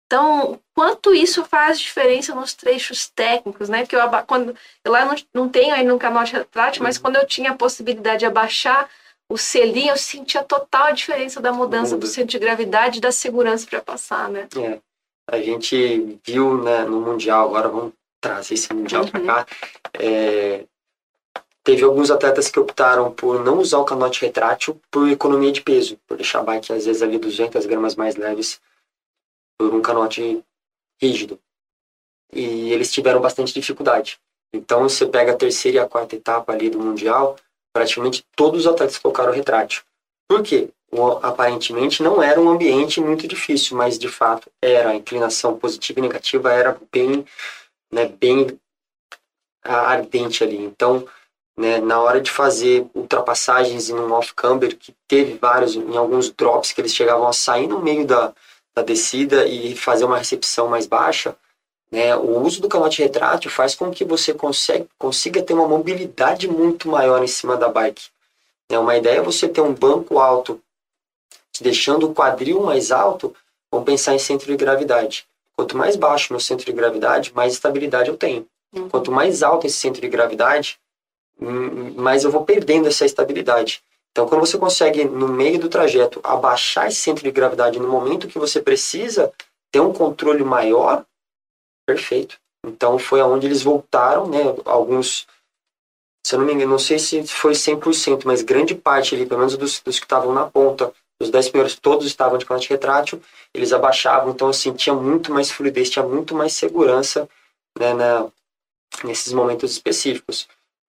[0.07, 3.85] Então, quanto isso faz diferença nos trechos técnicos, né?
[3.85, 4.55] Que eu quando
[4.85, 8.21] eu lá não, não tenho aí no canote retrátil, mas quando eu tinha a possibilidade
[8.21, 8.89] de abaixar
[9.29, 12.07] o selinho, eu sentia total a diferença da mudança Muda.
[12.07, 14.47] do centro de gravidade e da segurança para passar, né?
[14.57, 14.79] É.
[15.29, 19.11] A gente viu né, no Mundial, agora vamos trazer esse Mundial uhum.
[19.11, 19.47] para cá,
[19.95, 20.65] é,
[21.67, 25.99] Teve alguns atletas que optaram por não usar o canote retrátil por economia de peso,
[26.07, 28.61] por deixar a bike às vezes ali 200 gramas mais leves
[29.59, 30.45] por um canote
[31.03, 31.41] rígido.
[32.33, 34.17] E eles tiveram bastante dificuldade.
[34.55, 37.35] Então você pega a terceira e a quarta etapa ali do mundial,
[37.75, 39.83] praticamente todos os atletas colocaram retrátil.
[40.29, 40.69] Por quê?
[40.93, 44.91] O, aparentemente não era um ambiente muito difícil, mas de fato era.
[44.91, 47.27] A inclinação positiva e negativa era bem,
[47.91, 48.57] né, bem
[49.65, 50.59] ardente ali.
[50.59, 51.05] Então
[51.57, 56.73] né, na hora de fazer ultrapassagens em um off-camber, que teve vários, em alguns drops
[56.73, 58.33] que eles chegavam a sair no meio da,
[58.75, 61.35] da descida e fazer uma recepção mais baixa,
[61.91, 66.49] né, o uso do canote retrátil faz com que você consegue, consiga ter uma mobilidade
[66.49, 68.09] muito maior em cima da bike.
[68.71, 70.61] Né, uma ideia é você ter um banco alto,
[71.61, 73.35] deixando o quadril mais alto,
[73.71, 75.27] vamos pensar em centro de gravidade.
[75.57, 78.47] Quanto mais baixo meu centro de gravidade, mais estabilidade eu tenho.
[78.75, 78.91] Uhum.
[78.91, 80.79] Quanto mais alto esse centro de gravidade,
[81.39, 83.83] mas eu vou perdendo essa estabilidade.
[84.11, 88.29] Então, quando você consegue, no meio do trajeto, abaixar esse centro de gravidade no momento
[88.29, 89.31] que você precisa
[89.71, 91.05] ter um controle maior,
[91.87, 92.39] perfeito.
[92.65, 94.39] Então, foi aonde eles voltaram, né?
[94.65, 95.27] Alguns,
[96.25, 99.41] se eu não me engano, não sei se foi 100%, mas grande parte ali, pelo
[99.41, 103.23] menos dos, dos que estavam na ponta, os 10 primeiros, todos estavam de corte retrátil,
[103.53, 107.29] eles abaixavam, então, assim, tinha muito mais fluidez, tinha muito mais segurança,
[107.79, 108.29] né, na,
[109.05, 110.49] nesses momentos específicos.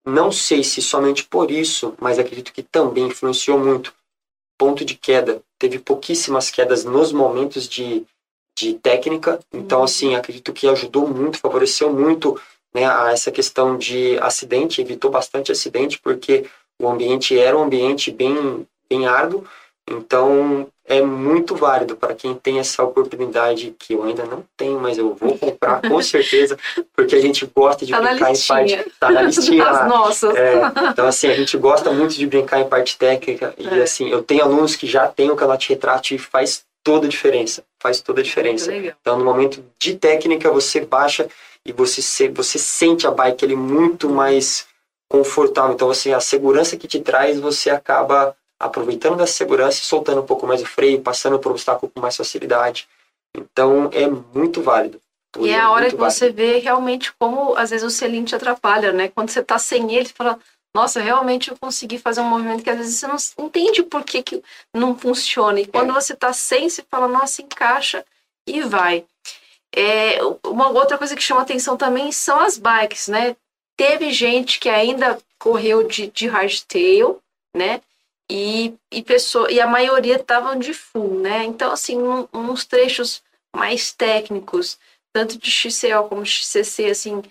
[0.05, 3.93] Não sei se somente por isso, mas acredito que também influenciou muito.
[4.57, 5.41] Ponto de queda.
[5.57, 8.05] Teve pouquíssimas quedas nos momentos de,
[8.57, 9.39] de técnica.
[9.51, 9.85] Então, uhum.
[9.85, 12.39] assim, acredito que ajudou muito, favoreceu muito
[12.73, 16.45] né, a essa questão de acidente, evitou bastante acidente, porque
[16.81, 19.45] o ambiente era um ambiente bem, bem árduo.
[19.89, 24.97] Então, é muito válido para quem tem essa oportunidade que eu ainda não tenho, mas
[24.97, 26.57] eu vou comprar com certeza,
[26.95, 28.91] porque a gente gosta de tá brincar em parte.
[28.99, 29.65] Tá na listinha.
[29.65, 30.35] As nossas.
[30.35, 33.53] É, então, assim, a gente gosta muito de brincar em parte técnica.
[33.57, 33.83] E, é.
[33.83, 37.63] assim, eu tenho alunos que já têm o calote retrato e faz toda a diferença.
[37.81, 38.73] Faz toda a diferença.
[38.73, 41.27] Então, no momento de técnica, você baixa
[41.65, 44.67] e você, se, você sente a bike ele muito mais
[45.09, 45.73] confortável.
[45.73, 48.35] Então, assim, a segurança que te traz, você acaba
[48.65, 52.01] aproveitando da segurança e soltando um pouco mais o freio, passando por um obstáculo com
[52.01, 52.87] mais facilidade.
[53.35, 54.99] Então é muito válido.
[55.39, 58.35] E é, é a hora que você vê realmente como às vezes o selinho te
[58.35, 59.07] atrapalha, né?
[59.07, 60.39] Quando você tá sem ele, você fala,
[60.75, 64.23] nossa, realmente eu consegui fazer um movimento que às vezes você não entende por que,
[64.23, 64.43] que
[64.73, 65.59] não funciona.
[65.59, 65.93] E quando é.
[65.93, 68.05] você tá sem, você fala, nossa, encaixa
[68.47, 69.05] e vai.
[69.75, 73.35] É, uma outra coisa que chama atenção também são as bikes, né?
[73.75, 77.19] Teve gente que ainda correu de, de hardtail,
[77.55, 77.81] né?
[78.35, 81.43] E, e, pessoa, e a maioria estavam de full, né?
[81.43, 83.21] Então, assim, um, uns trechos
[83.55, 84.79] mais técnicos,
[85.13, 87.21] tanto de XCO como de XCC, assim,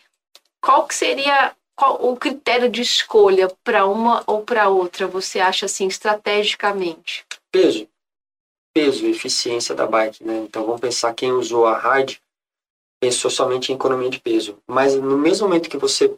[0.60, 5.66] qual que seria qual, o critério de escolha para uma ou para outra, você acha,
[5.66, 7.26] assim, estrategicamente?
[7.50, 7.88] Peso.
[8.72, 10.38] peso, eficiência da bike, né?
[10.38, 12.16] Então vamos pensar quem usou a hard
[13.00, 16.16] pensou somente em economia de peso, mas no mesmo momento que você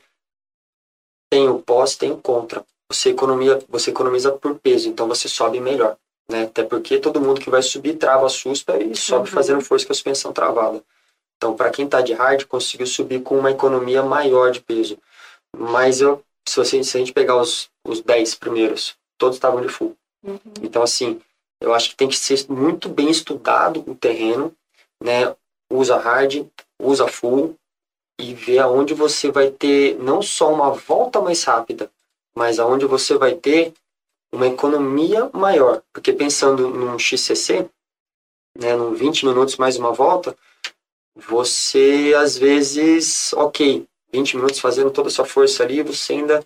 [1.32, 2.62] tem o pós, tem o contra.
[2.94, 5.96] Você economia, você economiza por peso, então você sobe melhor,
[6.30, 6.44] né?
[6.44, 9.34] Até porque todo mundo que vai subir trava a suspa e sobe Uhum.
[9.34, 10.82] fazendo força com a suspensão travada.
[11.36, 14.96] Então, para quem está de hard, conseguiu subir com uma economia maior de peso.
[15.56, 19.68] Mas eu, se, você, se a gente pegar os, os 10 primeiros, todos estavam de
[19.68, 19.96] full.
[20.24, 20.38] Uhum.
[20.62, 21.20] Então, assim,
[21.60, 24.54] eu acho que tem que ser muito bem estudado o terreno,
[25.02, 25.34] né?
[25.70, 26.46] Usa hard,
[26.80, 27.56] usa full
[28.20, 31.90] e ver aonde você vai ter não só uma volta mais rápida,
[32.36, 33.72] mas aonde você vai ter
[34.32, 35.82] uma economia maior.
[35.92, 37.68] Porque pensando num XCC,
[38.58, 40.36] né, num 20 minutos mais uma volta,
[41.16, 46.44] você às vezes, ok, 20 minutos fazendo toda a sua força ali, você ainda.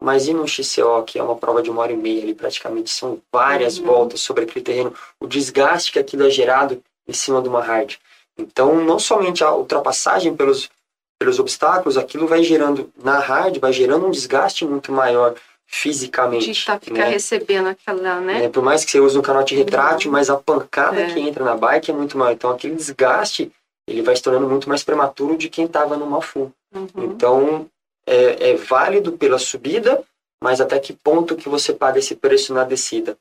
[0.00, 2.88] Mas e no XCO, que é uma prova de uma hora e meia ali, praticamente
[2.90, 3.86] são várias Uhum.
[3.86, 7.96] voltas sobre aquele terreno, o desgaste que aquilo é gerado em cima de uma hard.
[8.38, 10.70] Então, não somente a ultrapassagem pelos,
[11.18, 15.34] pelos obstáculos, aquilo vai gerando, na hard, vai gerando um desgaste muito maior
[15.66, 16.52] fisicamente.
[16.52, 17.08] De tá, ficar né?
[17.10, 18.44] recebendo aquela, né?
[18.44, 21.12] É, por mais que você use um canote retrátil, mas a pancada É.
[21.12, 22.32] que entra na bike é muito maior.
[22.32, 23.52] Então, aquele desgaste,
[23.86, 26.52] ele vai se tornando muito mais prematuro de quem estava numa full.
[26.74, 26.88] Uhum.
[26.96, 27.66] Então,
[28.06, 30.02] é, é válido pela subida,
[30.42, 33.16] mas até que ponto que você paga esse preço na descida.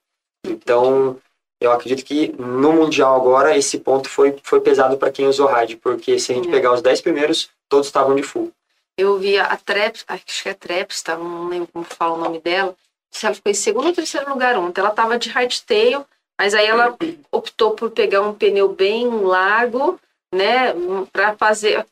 [0.46, 1.18] Então,
[1.60, 5.76] eu acredito que no Mundial agora, esse ponto foi, foi pesado para quem usou hard,
[5.78, 6.52] porque se a gente É.
[6.52, 8.52] pegar os 10 primeiros, todos estavam de full.
[8.98, 11.16] Eu vi a Treps, acho que é Treps, tá?
[11.18, 12.76] não lembro como fala o nome dela.
[13.12, 14.82] Se ela ficou em segundo ou terceiro lugar ontem.
[14.82, 16.06] Ela tava de hardtail,
[16.40, 16.96] mas aí ela
[17.32, 20.00] optou por pegar um pneu bem largo,
[20.34, 20.74] né,
[21.12, 21.86] para fazer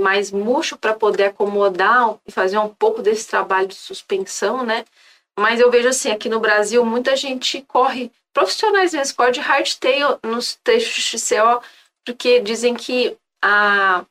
[0.00, 4.84] mais murcho para poder acomodar e fazer um pouco desse trabalho de suspensão, né?
[5.38, 10.18] Mas eu vejo assim, aqui no Brasil, muita gente corre, profissionais mesmo, corre de hardtail
[10.22, 11.60] nos trechos de XCO,
[12.04, 14.04] porque dizem que a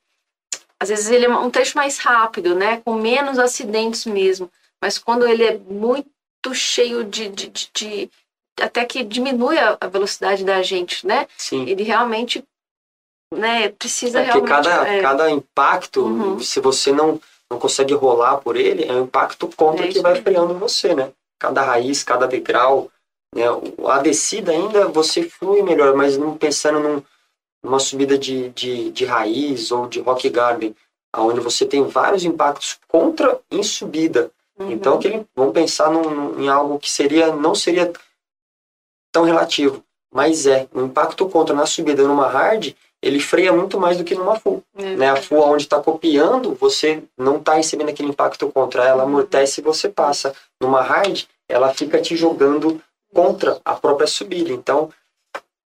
[0.79, 2.81] às vezes ele é um trecho mais rápido, né?
[2.83, 4.51] Com menos acidentes mesmo.
[4.81, 6.09] Mas quando ele é muito
[6.55, 7.29] cheio de.
[7.29, 8.09] de, de- de-
[8.59, 11.27] até que diminui a, a velocidade da gente, né?
[11.37, 11.67] Sim.
[11.67, 12.43] Ele realmente
[13.33, 14.63] né, precisa É porque realmente.
[14.69, 16.39] cada, é, cada impacto, Uhum.
[16.39, 17.19] se você não,
[17.49, 20.23] não consegue rolar por ele, é um impacto contra É que vai mesmo.
[20.23, 21.11] freando você, né?
[21.39, 22.91] Cada raiz, cada degrau,
[23.33, 23.43] né?
[23.87, 27.03] A descida ainda você flui melhor, mas não pensando num,
[27.63, 30.75] numa subida de, de, de raiz ou de rock garden,
[31.15, 34.31] onde você tem vários impactos contra em subida.
[34.57, 34.71] uhum.
[34.71, 34.99] Então,
[35.35, 37.91] vamos pensar num- num- em algo que seria não seria
[39.11, 40.67] tão relativo, mas é.
[40.73, 44.63] O impacto contra na subida numa hard, ele freia muito mais do que numa full.
[44.77, 45.09] É, Né?
[45.09, 49.09] A full, onde está copiando, você não está recebendo aquele impacto contra ela, Uhum.
[49.09, 50.33] amortece e você passa.
[50.61, 52.81] Numa hard, ela fica te jogando
[53.13, 54.51] contra a própria subida.
[54.51, 54.91] Então,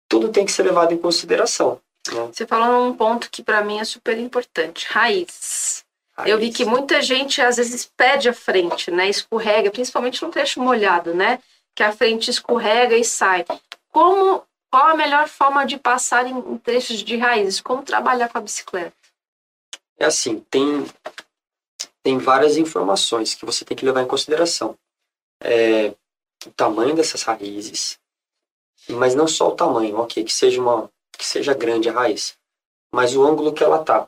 [0.08, 1.80] tudo tem que ser levado em consideração.
[2.12, 2.30] Né?
[2.32, 5.84] Você falou num ponto que para mim é super importante: raízes.
[6.26, 9.10] Eu vi que muita gente às vezes perde a frente, né?
[9.10, 11.40] Escorrega, principalmente no trecho molhado, né?
[11.74, 13.44] Que a frente escorrega e sai.
[13.90, 17.62] Como qual a melhor forma de passar em em trechos de raízes?
[17.62, 18.94] Como trabalhar com a bicicleta?
[19.98, 20.86] É assim, tem,
[22.04, 24.78] tem várias informações que você tem que levar em consideração.
[25.42, 25.94] É,
[26.46, 28.00] o tamanho dessas raízes,
[28.90, 32.38] mas não só o tamanho, ok, que seja uma que seja grande a raiz,
[32.94, 34.08] mas o ângulo que ela tá,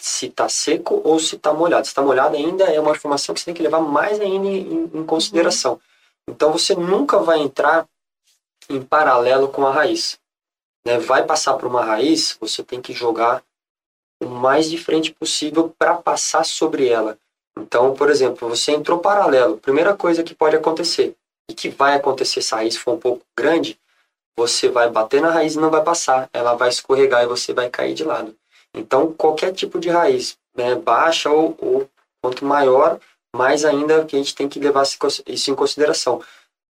[0.00, 1.86] se tá seco ou se tá molhado.
[1.86, 4.90] Se tá molhado ainda é uma informação que você tem que levar mais ainda em,
[4.94, 5.80] em consideração.
[6.28, 7.88] Então você nunca vai entrar
[8.68, 10.18] em paralelo com a raiz.
[10.86, 10.98] Né?
[10.98, 13.42] Vai passar por uma raiz, você tem que jogar
[14.22, 17.18] o mais de frente possível para passar sobre ela.
[17.58, 19.58] Então, por exemplo, você entrou paralelo.
[19.58, 21.16] Primeira coisa que pode acontecer,
[21.48, 23.78] e que vai acontecer se a raiz for um pouco grande,
[24.36, 26.28] você vai bater na raiz e não vai passar.
[26.32, 28.34] Ela vai escorregar e você vai cair de lado.
[28.74, 31.88] Então, qualquer tipo de raiz, né, baixa ou, ou
[32.20, 32.98] quanto maior,
[33.34, 34.82] mais ainda que a gente tem que levar
[35.26, 36.22] isso em consideração.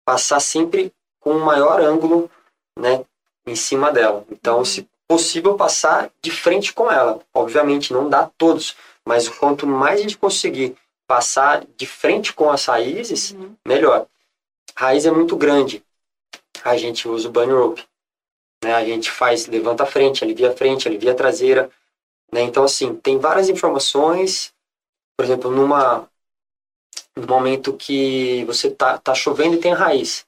[0.06, 2.32] Passar sempre com o maior ângulo
[2.78, 3.04] né,
[3.46, 4.26] em cima dela.
[4.32, 7.20] Então, se possível, passar de frente com ela.
[7.34, 10.76] Obviamente, não dá todos, mas quanto mais a gente conseguir
[11.08, 13.56] passar de frente com as raízes, Uhum.
[13.66, 14.06] melhor.
[14.76, 15.84] Raiz é muito grande.
[16.64, 17.86] A gente usa o bunny rope.
[18.64, 18.74] Né?
[18.74, 21.70] A gente faz, levanta a frente, alivia a frente, alivia a traseira.
[22.32, 22.42] Né?
[22.42, 24.54] Então, assim, tem várias informações.
[25.18, 26.10] Por exemplo, numa,
[27.16, 30.26] no momento que você tá, tá chovendo e tem raiz.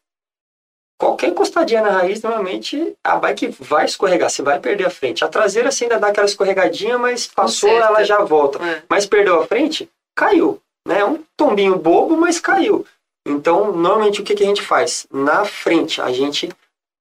[0.99, 5.25] Qualquer encostadinha na raiz, normalmente a bike vai escorregar, você vai perder a frente.
[5.25, 8.63] A traseira você ainda dá aquela escorregadinha, mas passou, ela já volta.
[8.63, 8.83] É.
[8.87, 10.61] Mas perdeu a frente, caiu.
[10.87, 10.99] Né?
[10.99, 12.85] É um tombinho bobo, mas caiu.
[13.25, 15.05] Então, normalmente o que, que a gente faz?
[15.11, 16.49] Na frente, a gente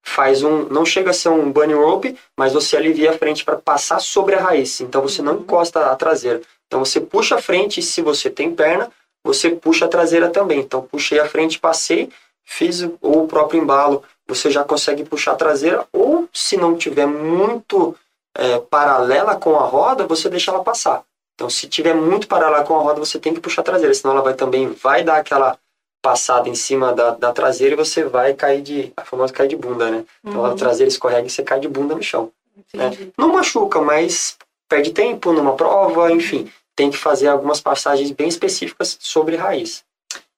[0.02, 3.56] faz um, não chega a ser um bunny rope, mas você alivia a frente para
[3.56, 4.80] passar sobre a raiz.
[4.80, 6.40] Então você não encosta a traseira.
[6.66, 8.90] Então você puxa a frente, se você tem perna,
[9.24, 10.60] você puxa a traseira também.
[10.60, 12.10] Então puxei a frente, passei,
[12.44, 17.06] fiz o, o próprio embalo, você já consegue puxar a traseira, ou se não tiver
[17.06, 17.96] muito
[18.36, 21.02] é, paralela com a roda, você deixa ela passar.
[21.34, 24.12] Então, se tiver muito paralela com a roda, você tem que puxar a traseira, senão
[24.12, 25.58] ela vai também vai dar aquela
[26.02, 29.56] passada em cima da, da traseira e você vai cair de a famosa cair de
[29.56, 30.04] bunda, né?
[30.24, 32.32] Então a traseira escorrega e você cai de bunda no chão.
[32.72, 32.90] Né?
[33.18, 34.36] Não machuca, mas
[34.68, 39.84] perde tempo numa prova, enfim, tem que fazer algumas passagens bem específicas sobre raiz.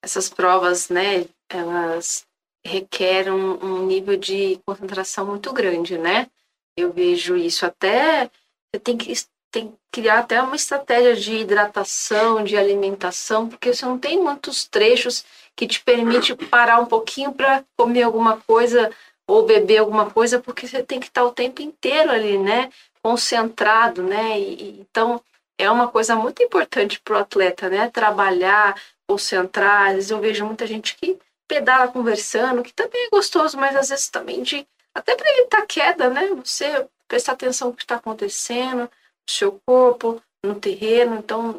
[0.03, 2.25] Essas provas, né, elas
[2.65, 6.29] requerem um, um nível de concentração muito grande, né?
[6.77, 8.31] Eu vejo isso até
[8.73, 9.13] você tem que
[9.53, 14.67] tem que criar até uma estratégia de hidratação, de alimentação, porque você não tem muitos
[14.67, 15.25] trechos
[15.57, 18.91] que te permite parar um pouquinho para comer alguma coisa
[19.27, 22.71] ou beber alguma coisa, porque você tem que estar o tempo inteiro ali, né?
[23.03, 24.39] Concentrado, né?
[24.39, 25.23] E, então
[25.59, 27.89] é uma coisa muito importante para o atleta, né?
[27.91, 29.89] Trabalhar, concentrar.
[29.89, 33.91] Às vezes eu vejo muita gente que pedala conversando, que também é gostoso, mas às
[33.91, 36.29] vezes também de até para evitar queda, né?
[36.45, 38.91] Você prestar atenção no que está acontecendo, no
[39.29, 41.55] seu corpo, no terreno, então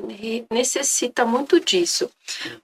[0.51, 2.11] necessita muito disso.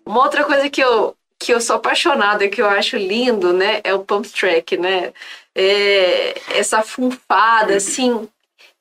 [0.06, 3.94] Uma outra coisa que eu que eu sou apaixonada, que eu acho lindo, né, é
[3.94, 5.14] o pump track, né?
[5.56, 8.28] É, essa funfada, assim,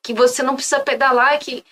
[0.03, 1.65] que você não precisa pedalar, que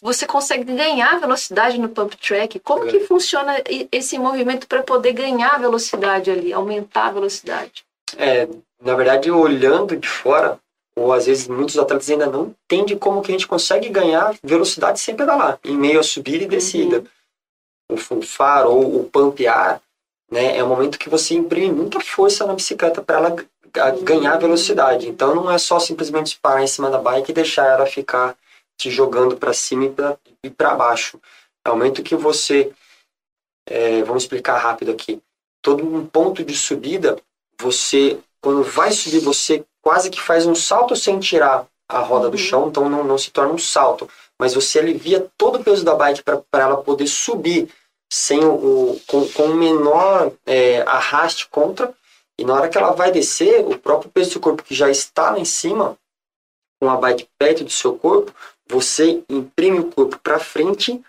[0.00, 2.58] você consegue ganhar velocidade no pump track.
[2.60, 7.84] Como que funciona e- esse movimento para poder ganhar velocidade ali, aumentar a velocidade?
[8.16, 8.48] É,
[8.82, 10.58] na verdade, olhando de fora,
[10.96, 14.98] ou às vezes muitos atletas ainda não entendem como que a gente consegue ganhar velocidade
[14.98, 17.04] sem pedalar, em meio a subida e descida.
[17.90, 19.80] O funfar ou o pampear,
[20.32, 23.36] né, é o momento que você imprime muita força na bicicleta para ela
[24.02, 25.06] ganhar velocidade.
[25.06, 28.34] Então não é só simplesmente parar em cima da bike e deixar ela ficar
[28.78, 29.92] te jogando para cima e
[30.42, 31.20] e para baixo.
[31.64, 32.72] É o momento que você,
[33.68, 35.20] é, vamos explicar rápido aqui,
[35.60, 37.16] todo um ponto de subida,
[37.60, 42.38] você, quando vai subir, você quase que faz um salto sem tirar a roda do
[42.38, 42.42] Uhum.
[42.42, 44.08] chão, então não, não se torna um salto,
[44.38, 47.68] mas você alivia todo o peso da bike para ela poder subir
[48.14, 51.94] sem o, o- com, com o menor é, arraste contra,
[52.38, 54.90] e na hora que ela vai descer, o próprio peso do seu corpo que já
[54.90, 55.96] está lá em cima,
[56.78, 58.30] com a bike perto do seu corpo,
[58.68, 61.00] você imprime o corpo para frente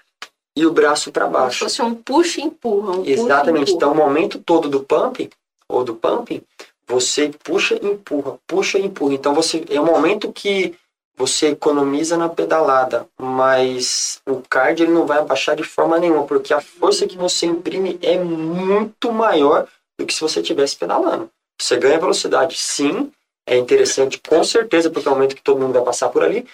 [0.56, 1.60] e o braço para Como se baixo.
[1.66, 2.92] fosse um puxa e empurra.
[2.92, 3.72] Um puxa e Exatamente.
[3.72, 3.76] empurra.
[3.76, 5.30] Então, o momento todo do pumping,
[5.68, 6.42] ou do pumping,
[6.88, 9.14] você puxa e empurra, puxa e empurra.
[9.14, 10.74] Então, você é um momento que
[11.16, 16.54] você economiza na pedalada, mas o cardio ele não vai abaixar de forma nenhuma, porque
[16.54, 21.30] a força que você imprime é muito maior do que se você estivesse pedalando.
[21.62, 23.12] Você ganha velocidade, sim,
[23.46, 26.48] é interessante, com certeza, porque é o momento que todo mundo vai passar por ali,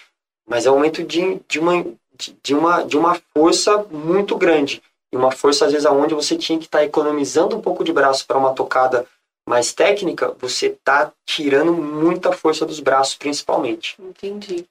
[0.47, 1.85] mas é um momento de, de, uma,
[2.15, 4.81] de, de uma, de uma força muito grande.
[5.11, 8.25] E uma força, às vezes, aonde você tinha que estar economizando um pouco de braço
[8.27, 9.05] para uma tocada
[9.49, 13.95] mais técnica, você está tirando muita força dos braços, principalmente.
[13.99, 14.63] Entendi.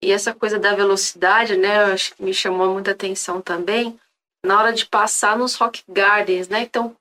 [0.00, 3.98] E essa coisa da velocidade, né, acho que me chamou muita atenção também
[4.44, 6.62] na hora de passar nos rock gardens, né?
[6.62, 6.94] Então,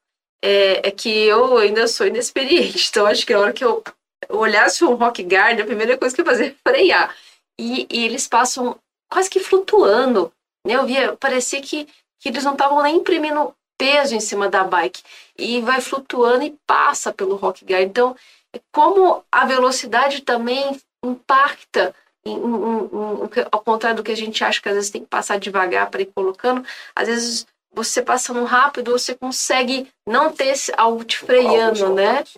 [0.44, 3.84] é, é que eu ainda sou inexperiente, então acho que na hora que eu
[4.30, 7.16] olhasse um rock garden, a primeira coisa que eu fazer é frear.
[7.60, 8.76] E, e eles passam
[9.08, 10.34] quase que flutuando,
[10.66, 10.74] né?
[10.74, 11.88] Eu via, parecia que,
[12.20, 15.02] que eles não estavam nem imprimindo peso em cima da bike.
[15.38, 17.88] E vai flutuando e passa pelo rock garden.
[17.88, 18.16] Então,
[18.54, 24.44] é como a velocidade também impacta em- em- em- ao contrário do que a gente
[24.44, 26.64] acha que às vezes tem que passar devagar para ir colocando,
[26.96, 32.08] às vezes você passando rápido, você consegue não ter esse, algo te freando, Alguns né?
[32.12, 32.38] contatos.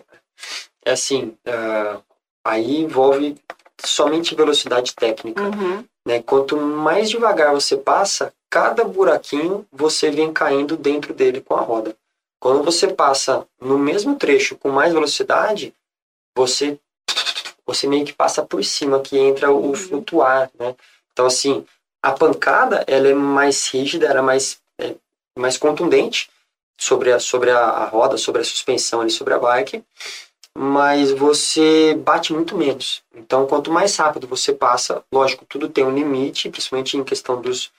[0.84, 1.98] É assim, ah,
[2.46, 3.36] aí envolve
[3.84, 5.42] somente velocidade técnica.
[5.42, 5.84] Uhum.
[6.06, 6.22] né?
[6.22, 11.96] Quanto mais devagar você passa, cada buraquinho você vem caindo dentro dele com a roda.
[12.38, 15.74] Quando você passa no mesmo trecho com mais velocidade,
[16.36, 16.78] você
[17.66, 20.76] você meio que passa por cima, que entra o flutuar, né?
[21.12, 21.66] Então assim,
[22.00, 24.94] a pancada ela é mais rígida, ela é mais é,
[25.36, 26.30] mais contundente
[26.78, 29.82] sobre a sobre a, a roda, sobre a suspensão ali sobre a bike,
[30.56, 33.02] mas você bate muito menos.
[33.12, 37.72] Então, quanto mais rápido você passa, lógico, tudo tem um limite, principalmente em questão dos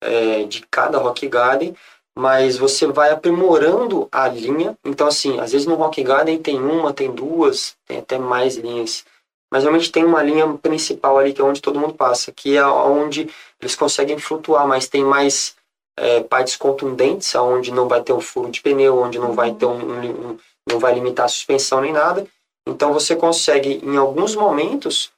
[0.00, 1.74] é, de cada rock garden,
[2.16, 4.76] mas você vai aprimorando a linha.
[4.84, 9.04] Então, assim, às vezes no rock garden tem uma, tem duas, tem até mais linhas.
[9.52, 12.66] Mas realmente tem uma linha principal ali que é onde todo mundo passa, que é
[12.66, 13.30] onde
[13.60, 15.56] eles conseguem flutuar, mas tem mais
[15.96, 19.66] é, partes contundentes, onde não vai ter um furo de pneu, onde não vai ter
[19.66, 20.38] um, um- um-
[20.68, 22.26] não vai limitar a suspensão nem nada.
[22.68, 25.10] Então você consegue, em alguns momentos,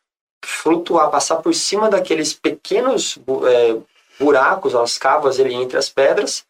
[0.44, 3.76] flutuar, passar por cima daqueles pequenos é,
[4.20, 6.44] buracos, as cavas ali entre as pedras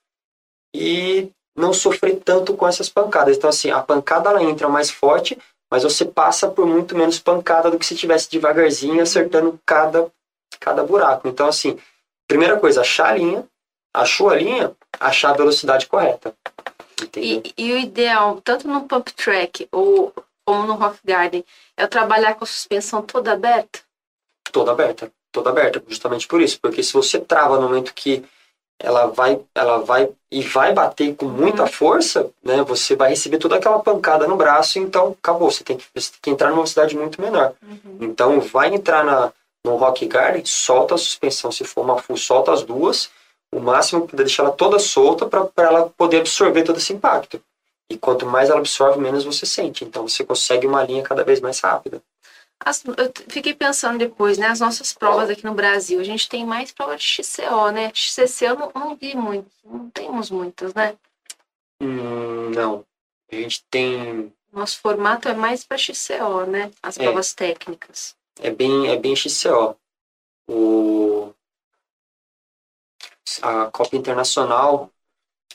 [0.75, 3.37] e não sofrer tanto com essas pancadas.
[3.37, 5.39] Então, assim, a pancada ela entra mais forte,
[5.71, 10.11] mas você passa por muito menos pancada do que se tivesse devagarzinho acertando cada,
[10.59, 11.29] cada buraco.
[11.29, 11.79] Então, assim,
[12.27, 13.47] primeira coisa, achar a linha,
[13.95, 16.35] achou a linha, achar a velocidade correta.
[17.17, 20.13] E, e, o ideal, tanto no pump track ou
[20.45, 21.45] como no rock garden,
[21.77, 23.81] é trabalhar com a suspensão toda aberta?
[24.53, 28.25] Toda aberta, toda aberta, justamente por isso, porque se você trava no momento que
[28.79, 31.69] ela vai, ela vai e vai bater com muita uhum.
[31.69, 32.63] força, né?
[32.63, 35.51] Você vai receber toda aquela pancada no braço, então acabou.
[35.51, 37.53] Você tem que, você tem que entrar numa velocidade muito menor.
[37.63, 37.99] Uhum.
[38.01, 41.53] Então vai entrar na no rock garden, solta a suspensão.
[41.53, 43.11] Se for uma full, solta as duas
[43.53, 47.43] o máximo para deixar ela toda solta para ela poder absorver todo esse impacto.
[47.91, 49.85] E quanto mais ela absorve, menos você sente.
[49.85, 52.01] Então você consegue uma linha cada vez mais rápida.
[52.63, 54.49] As, eu fiquei pensando depois, né?
[54.49, 57.91] As nossas provas aqui no Brasil, a gente tem mais prova de XCO, né?
[57.95, 60.95] XCC eu não, não vi muito, não temos muitas, né?
[61.81, 62.85] Hum, não.
[63.33, 64.33] A gente tem.
[64.53, 66.71] Nosso formato é mais para XCO, né?
[66.83, 67.03] As é.
[67.03, 68.15] provas técnicas.
[68.39, 69.77] É bem, é bem XCO.
[70.49, 71.33] O
[73.43, 74.91] a Copa Internacional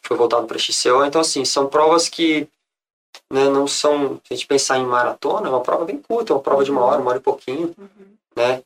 [0.02, 1.04] foi voltado para XCO.
[1.06, 2.48] Então, assim, são provas que
[3.32, 4.22] né, não são.
[4.24, 6.72] Se a gente pensar em maratona, é uma prova bem curta, é uma prova de
[6.72, 8.18] uma hora, uma hora e pouquinho, uhum.
[8.36, 8.62] né?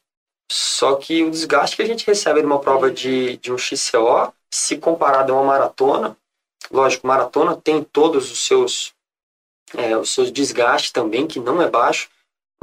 [0.51, 4.33] Só que o desgaste que a gente recebe de uma prova de, de um XCO,
[4.51, 6.17] se comparado a uma maratona,
[6.71, 8.93] lógico, maratona tem todos os seus,
[9.75, 12.09] é, os seus desgastes também, que não é baixo,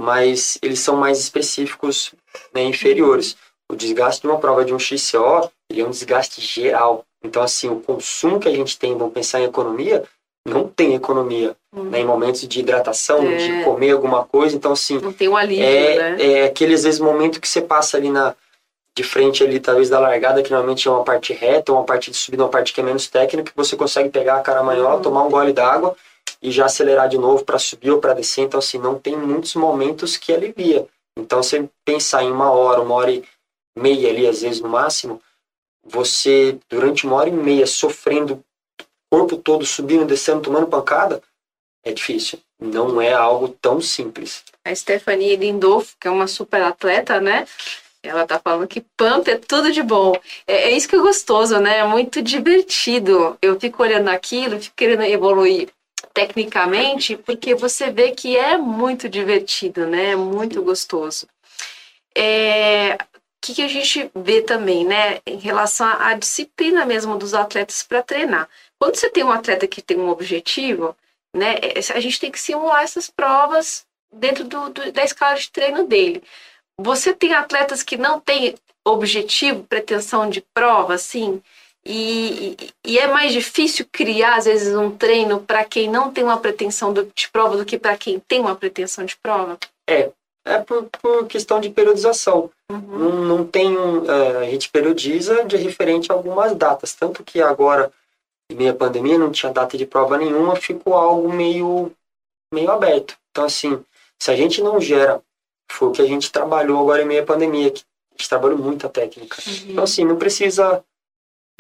[0.01, 2.13] mas eles são mais específicos,
[2.53, 3.37] né, inferiores.
[3.71, 7.05] O desgaste de uma prova de um XCO, ele é um desgaste geral.
[7.23, 10.05] Então, assim, o consumo que a gente tem, vamos pensar em economia,
[10.47, 11.57] não tem economia.
[11.77, 11.91] Uhum.
[11.91, 13.37] Né, em momentos de hidratação, é.
[13.37, 14.57] de comer alguma coisa.
[14.57, 14.99] Então, assim.
[14.99, 16.17] Não tem um alívio, é, né?
[16.19, 18.35] É aquele, às vezes, momento que você passa ali na.
[18.97, 22.17] De frente ali, talvez da largada, que normalmente é uma parte reta, uma parte de
[22.17, 25.03] subida, uma parte que é menos técnica, que você consegue pegar a caramanhola, uhum.
[25.03, 25.95] tomar um gole d'água
[26.41, 28.45] e já acelerar de novo para subir ou para descer.
[28.45, 30.87] Então, assim, não tem muitos momentos que alivia.
[31.15, 33.23] Então, você pensar em uma hora, uma hora e
[33.79, 35.21] meia ali, às vezes no máximo,
[35.85, 38.43] você, durante uma hora e meia, sofrendo,
[39.11, 41.23] corpo todo subindo, descendo, tomando pancada,
[41.87, 42.41] é difícil.
[42.61, 44.43] Não é algo tão simples.
[44.65, 47.47] A Stephanie Lindolfo, que é uma super atleta, né?
[48.03, 50.15] Ela tá falando que pump é tudo de bom.
[50.47, 51.79] É, é, isso que é gostoso, né?
[51.79, 53.39] É muito divertido.
[53.41, 55.69] Eu fico olhando aquilo, fico querendo evoluir
[56.13, 60.13] tecnicamente, porque você vê que é muito divertido, né?
[60.13, 61.27] É muito gostoso.
[62.17, 62.99] É,
[63.41, 68.03] que, que a gente vê também, né, em relação à disciplina mesmo dos atletas para
[68.03, 68.49] treinar.
[68.79, 70.97] Quando você tem um atleta que tem um objetivo,
[71.35, 75.51] né, é, a gente tem que simular essas provas dentro do, do, da escala de
[75.51, 76.23] treino dele.
[76.81, 78.55] Você tem atletas que não têm
[78.85, 81.43] objetivo, pretensão de prova, assim,
[81.89, 86.37] e, e, é mais difícil criar, às vezes, um treino para quem não tem uma
[86.37, 89.57] pretensão de prova do que para quem tem uma pretensão de prova?
[89.89, 90.11] É,
[90.45, 92.51] é por, por questão de periodização.
[92.71, 92.99] Uhum.
[92.99, 97.41] Não, não tem um, é, a gente periodiza de referente a algumas datas, tanto que
[97.41, 97.93] agora,
[98.55, 101.93] meio à pandemia, não tinha data de prova nenhuma, ficou algo meio,
[102.53, 103.17] meio aberto.
[103.31, 103.85] Então, assim,
[104.19, 105.23] se a gente não gera,
[105.71, 108.59] foi o que a gente trabalhou agora em meio à pandemia, que a gente trabalhou
[108.59, 109.37] muita técnica.
[109.47, 109.71] Uhum.
[109.71, 110.85] Então, assim, não precisa,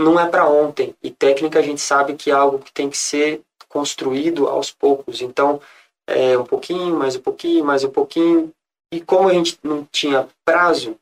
[0.00, 0.94] não é para ontem.
[1.02, 5.20] E técnica a gente sabe que é algo que tem que ser construído aos poucos.
[5.20, 5.60] Então,
[6.06, 8.52] é um pouquinho, mais um pouquinho, mais um pouquinho,
[8.92, 10.96] e como a gente não tinha prazo,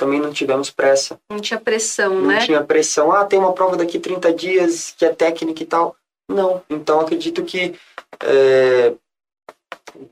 [0.00, 1.20] também não tivemos pressa.
[1.30, 2.38] Não tinha pressão, não né?
[2.38, 3.12] Não tinha pressão.
[3.12, 5.94] Ah, tem uma prova daqui 30 dias que é técnica e tal.
[6.26, 6.64] Não.
[6.70, 7.78] Então acredito que
[8.24, 8.94] é,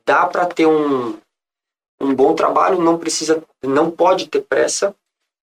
[0.05, 1.19] dá para ter um,
[1.99, 4.95] um bom trabalho, não precisa, não pode ter pressa,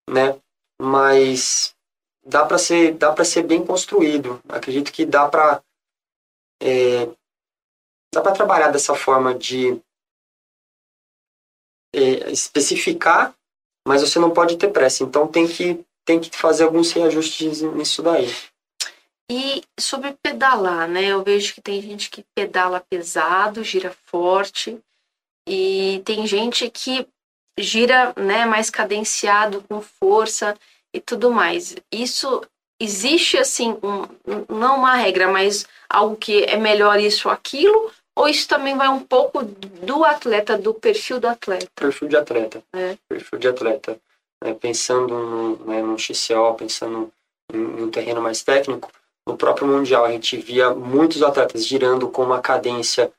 [0.07, 0.39] né?
[0.79, 1.73] Mas
[2.23, 4.39] dá para ser, dá para ser bem construído.
[4.47, 5.59] Acredito que dá para
[6.61, 7.09] é,
[8.13, 9.81] dá para trabalhar dessa forma de
[11.95, 13.33] é, especificar,
[13.87, 15.03] mas você não pode ter pressa.
[15.03, 18.33] Então tem que, tem que fazer alguns reajustes nisso daí.
[19.31, 21.05] E sobre pedalar, né?
[21.05, 24.79] Eu vejo que tem gente que pedala pesado, gira forte,
[25.47, 27.07] e tem gente que
[27.57, 30.55] gira né, mais cadenciado, com força
[30.93, 31.75] e tudo mais.
[31.91, 32.41] Isso
[32.79, 38.27] existe assim, um, não uma regra, mas algo que é melhor isso ou aquilo, ou
[38.27, 41.67] isso também vai um pouco do atleta, do perfil do atleta?
[41.75, 42.63] Perfil de atleta.
[42.73, 42.97] É.
[43.09, 43.97] Perfil de atleta.
[44.43, 47.11] É, pensando no, né, no XCO, pensando
[47.53, 48.91] em, um terreno mais técnico,
[49.27, 53.11] no próprio Mundial a gente via muitos atletas girando com uma cadência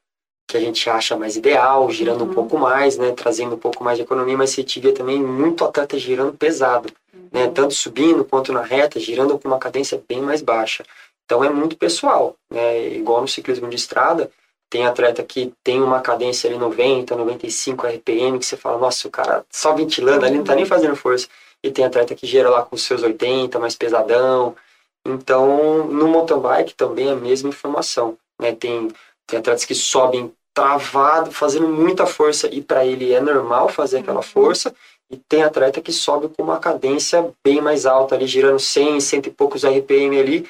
[0.48, 2.30] que a gente acha mais ideal, girando Uhum.
[2.30, 3.10] um pouco mais, né?
[3.10, 6.88] Trazendo um pouco mais de economia, mas você vê também muito atleta girando pesado,
[7.32, 7.48] né?
[7.48, 10.84] Tanto subindo quanto na reta, girando com uma cadência bem mais baixa.
[11.24, 12.88] Então é muito pessoal, né?
[12.90, 14.30] Igual no ciclismo de estrada,
[14.68, 19.10] tem atleta que tem uma cadência ali 90, 95 RPM, que você fala, nossa, o
[19.10, 21.28] cara só ventilando ali, não tá nem fazendo força.
[21.62, 24.56] E tem atleta que gira lá com seus 80, mais pesadão.
[25.06, 28.52] Então, no mountain bike também é a mesma informação, né?
[28.52, 28.88] Tem,
[29.26, 34.22] tem atletas que sobem travado, fazendo muita força, e para ele é normal fazer aquela
[34.22, 34.74] força.
[35.08, 39.26] E tem atleta que sobe com uma cadência bem mais alta, ali girando 100, cento
[39.28, 40.48] e poucos RPM ali.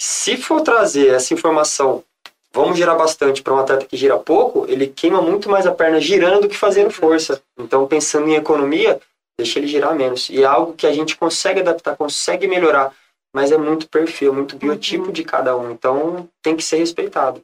[0.00, 2.04] Se for trazer essa informação,
[2.52, 6.00] vamos girar bastante para um atleta que gira pouco, ele queima muito mais a perna
[6.00, 7.42] girando do que fazendo força.
[7.58, 9.00] Então, pensando em economia,
[9.38, 10.28] deixa ele girar menos.
[10.28, 12.94] E é algo que a gente consegue adaptar, consegue melhorar,
[13.34, 15.70] mas é muito perfil, muito biotipo de cada um.
[15.70, 17.42] Então, tem que ser respeitado.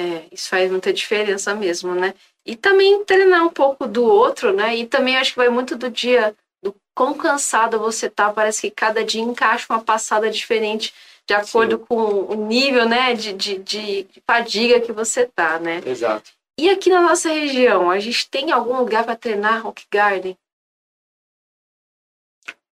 [0.00, 2.14] É, isso faz muita diferença mesmo, né?
[2.46, 4.76] E também treinar um pouco do outro, né?
[4.76, 8.32] E também acho que vai muito do dia, do quão cansado você tá.
[8.32, 10.94] Parece que cada dia encaixa uma passada diferente,
[11.30, 15.80] de acordo com o nível, né, de, de, de fadiga que você tá, né?
[15.86, 16.32] Exato.
[16.58, 20.36] E aqui na nossa região, a gente tem algum lugar para treinar Rock Garden?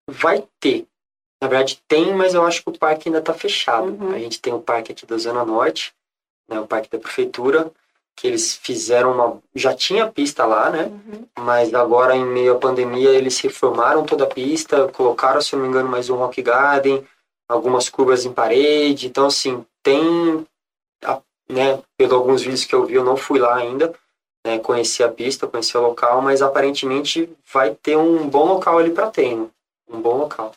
[0.09, 0.87] Vai ter.
[1.43, 3.87] Na verdade, tem, mas eu acho que o parque ainda está fechado.
[3.87, 4.15] Uhum.
[4.15, 5.93] A gente tem o parque aqui da Zona Norte,
[6.47, 7.69] né, o parque da prefeitura,
[8.15, 9.41] que eles fizeram uma.
[9.53, 10.85] Já tinha pista lá, né?
[10.85, 11.27] Uhum.
[11.39, 15.67] Mas agora, em meio à pandemia, eles reformaram toda a pista, colocaram, se não me
[15.67, 17.05] engano, mais um rock garden,
[17.47, 19.07] algumas curvas em parede.
[19.07, 20.45] Então, assim, tem,
[21.49, 23.93] né, pelos alguns vídeos que eu vi, eu não fui lá ainda,
[24.45, 28.91] né, conheci a pista, conheci o local, mas aparentemente vai ter um bom local ali
[28.91, 29.51] para treino.
[29.87, 30.53] Um bom local.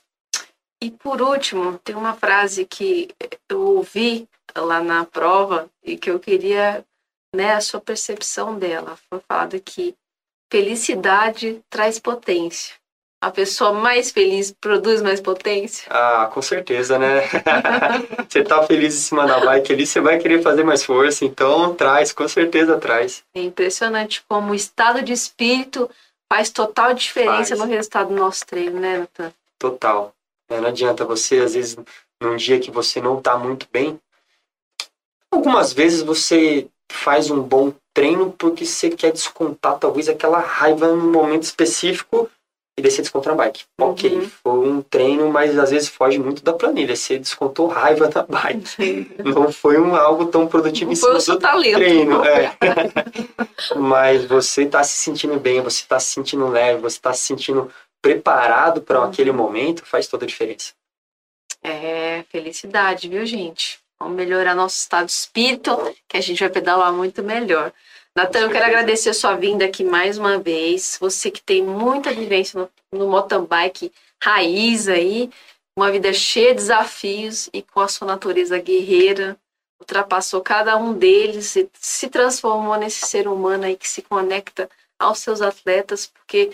[0.82, 3.14] E por último, tem uma frase que
[3.48, 6.84] eu ouvi lá na prova e que eu queria,
[7.34, 8.96] né, a sua percepção dela.
[9.10, 9.94] Foi falado que
[10.50, 12.74] felicidade traz potência.
[13.20, 15.90] A pessoa mais feliz produz mais potência.
[15.90, 17.22] Ah, com certeza, né?
[18.28, 21.74] você tá feliz em cima da bike ali, você vai querer fazer mais força, então
[21.74, 23.24] traz, com certeza traz.
[23.34, 25.90] É impressionante como o estado de espírito
[26.32, 27.60] faz total diferença Faz.
[27.60, 29.32] no resultado do nosso treino, né, Natan?
[29.58, 30.14] Total.
[30.48, 31.76] É, não adianta você, às vezes,
[32.20, 33.98] num dia que você não tá muito bem,
[35.28, 41.10] algumas vezes você faz um bom treino porque você quer descontar talvez aquela raiva num
[41.10, 42.30] momento específico
[42.78, 43.64] e daí você desconta na bike.
[43.80, 43.90] Uhum.
[43.90, 46.94] Ok, foi um treino, mas às vezes foge muito da planilha.
[46.94, 49.10] Você descontou raiva na bike.
[49.24, 51.74] não foi um, algo tão produtivo Não em foi cima o seu do talento.
[51.76, 52.24] treino.
[52.24, 52.52] É.
[53.76, 57.70] Mas você está se sentindo bem, você está se sentindo leve, você está se sentindo
[58.00, 59.06] preparado para Uhum.
[59.06, 60.72] aquele momento, faz toda a diferença.
[61.62, 63.80] É, felicidade, viu, gente?
[63.98, 65.76] Vamos melhorar nosso estado de espírito,
[66.08, 67.72] que a gente vai pedalar muito melhor.
[68.18, 70.98] Natan, eu quero agradecer a sua vinda aqui mais uma vez.
[71.00, 73.48] Você que tem muita vivência no, no
[74.20, 75.30] raiz aí,
[75.78, 79.38] uma vida cheia de desafios e com a sua natureza guerreira,
[79.80, 85.20] ultrapassou cada um deles e se transformou nesse ser humano aí que se conecta aos
[85.20, 86.50] seus atletas, porque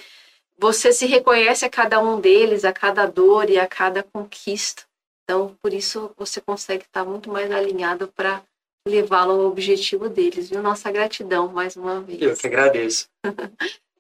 [0.59, 4.83] você se reconhece a cada um deles, a cada dor e a cada conquista.
[5.23, 8.43] Então, por isso, você consegue estar muito mais alinhado para
[8.87, 10.63] levá-lo ao objetivo deles, viu?
[10.63, 12.21] Nossa gratidão mais uma vez.
[12.21, 13.09] Eu que agradeço.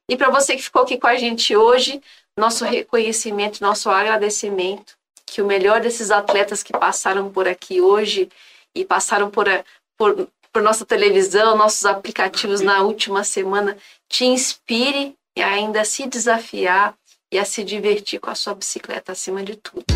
[0.06, 1.98] E para você que ficou aqui com a gente hoje,
[2.38, 8.28] nosso reconhecimento, nosso agradecimento, que o melhor desses atletas que passaram por aqui hoje
[8.74, 9.64] e passaram por, a-
[9.96, 16.06] por, por nossa televisão, nossos aplicativos na última semana, te inspire e ainda a se
[16.06, 16.94] desafiar
[17.32, 19.86] e a se divertir com a sua bicicleta acima de tudo.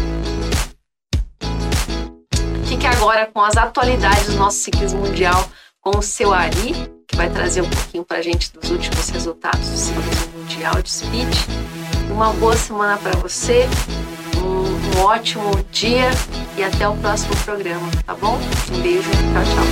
[2.78, 5.48] Fique agora com as atualidades do nosso ciclismo mundial
[5.80, 6.72] com o seu Ari,
[7.08, 11.34] que vai trazer um pouquinho pra gente dos últimos resultados do ciclismo mundial de speed.
[12.08, 13.66] Uma boa semana para você,
[14.36, 16.08] um, ótimo dia
[16.56, 18.38] e até o próximo programa, tá bom?
[18.72, 19.64] Um beijo, tchau, tchau.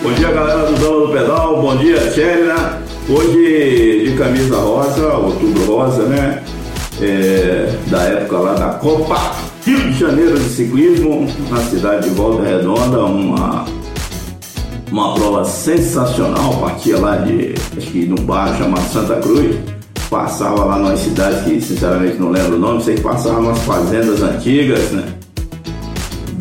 [0.00, 1.60] Bom dia, galera do Dama do Pedal.
[1.60, 2.80] Bom dia, Tcherna.
[3.08, 6.51] Hoje de camisa rosa, outubro rosa, né?
[7.02, 9.32] É, da época lá da Copa
[9.66, 13.64] Rio de Janeiro de Ciclismo, na cidade de Volta Redonda, uma,
[14.90, 16.54] uma prova sensacional.
[16.60, 19.56] Partia lá de, acho que um bairro chamado Santa Cruz.
[20.08, 24.22] Passava lá numa cidade que sinceramente não lembro o nome, sei que passava umas fazendas
[24.22, 25.04] antigas, né?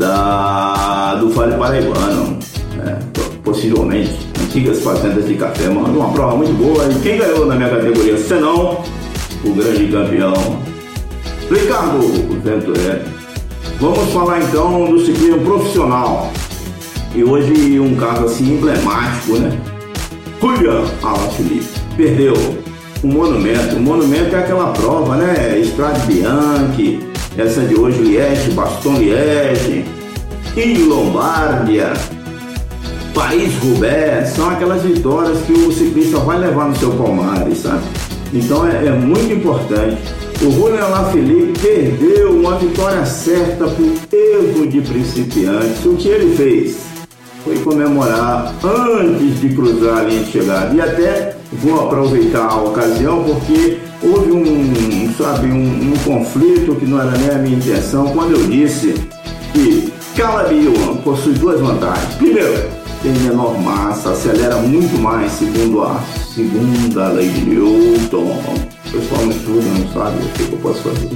[0.02, 2.40] da, do Vale Paraibano,
[2.76, 3.00] né,
[3.44, 6.86] possivelmente, antigas fazendas de café, mano, uma prova muito boa.
[6.86, 8.84] E quem ganhou na minha categoria, senão
[9.44, 10.34] o grande campeão
[11.50, 12.00] Ricardo
[12.44, 13.06] Venturelli.
[13.80, 16.32] Vamos falar então do ciclismo profissional.
[17.14, 19.60] E hoje um caso assim emblemático, né?
[20.40, 21.68] Julian Alaphilippe
[21.98, 22.34] perdeu
[23.04, 23.76] um monumento.
[23.76, 25.60] O monumento é aquela prova, né?
[25.60, 27.00] Estrade Bianchi,
[27.38, 29.86] essa de hoje Liège, Baston Liège,
[30.56, 31.94] e Lombardia,
[33.14, 37.84] Paris-Roubaix, são aquelas vitórias que o ciclista vai levar no seu palmares, sabe?
[38.34, 40.02] Então é, é muito importante.
[40.42, 45.88] O Julian Lafilippe perdeu uma vitória certa por erro de principiante.
[45.88, 46.78] O que ele fez?
[47.44, 50.74] Foi comemorar antes de cruzar a linha de chegada.
[50.74, 57.02] E até vou aproveitar a ocasião porque houve um, sabe, um, um conflito que não
[57.02, 58.96] era nem a minha intenção quando eu disse
[59.54, 62.16] que Calabion possui duas vantagens.
[62.16, 66.00] Primeiro, tem menor massa, acelera muito mais segundo a
[66.34, 68.20] segunda lei de Newton.
[68.20, 71.10] O pessoal não sabe o que eu posso fazer.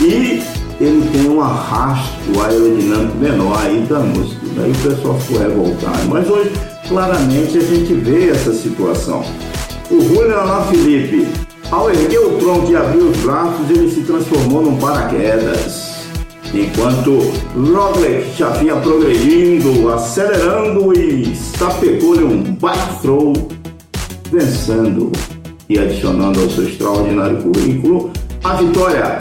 [0.00, 0.42] E
[0.80, 4.40] ele tem um arrasto aerodinâmico menor aí da música.
[4.56, 6.08] Daí o pessoal ficou revoltado.
[6.08, 6.52] Mas hoje,
[6.88, 9.24] claramente, a gente vê essa situação.
[9.90, 11.26] O Julian Felipe,
[11.70, 15.89] ao erguer o tronco e abrir os braços, ele se transformou num paraquedas
[16.54, 23.32] enquanto Roglic já vinha progredindo, acelerando e sapecou-lhe um bike throw,
[24.30, 25.12] vencendo
[25.68, 28.10] e adicionando ao seu extraordinário currículo
[28.42, 29.18] a vitória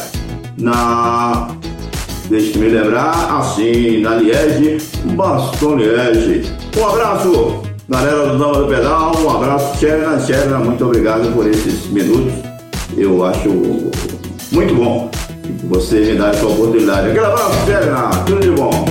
[0.58, 1.56] na
[2.30, 4.78] Deixe-me lembrar, assim, na Liege,
[5.16, 6.44] Baston Liege.
[6.78, 11.88] Um abraço, galera do Dama do Pedal, um abraço, Tcherna, Tcherna, muito obrigado por esses
[11.88, 12.32] minutos.
[12.96, 13.50] Eu acho
[14.52, 15.10] muito bom
[15.64, 17.10] você me dá essa oportunidade.
[17.10, 18.89] Aquele abraço, Tcherna, tudo de bom.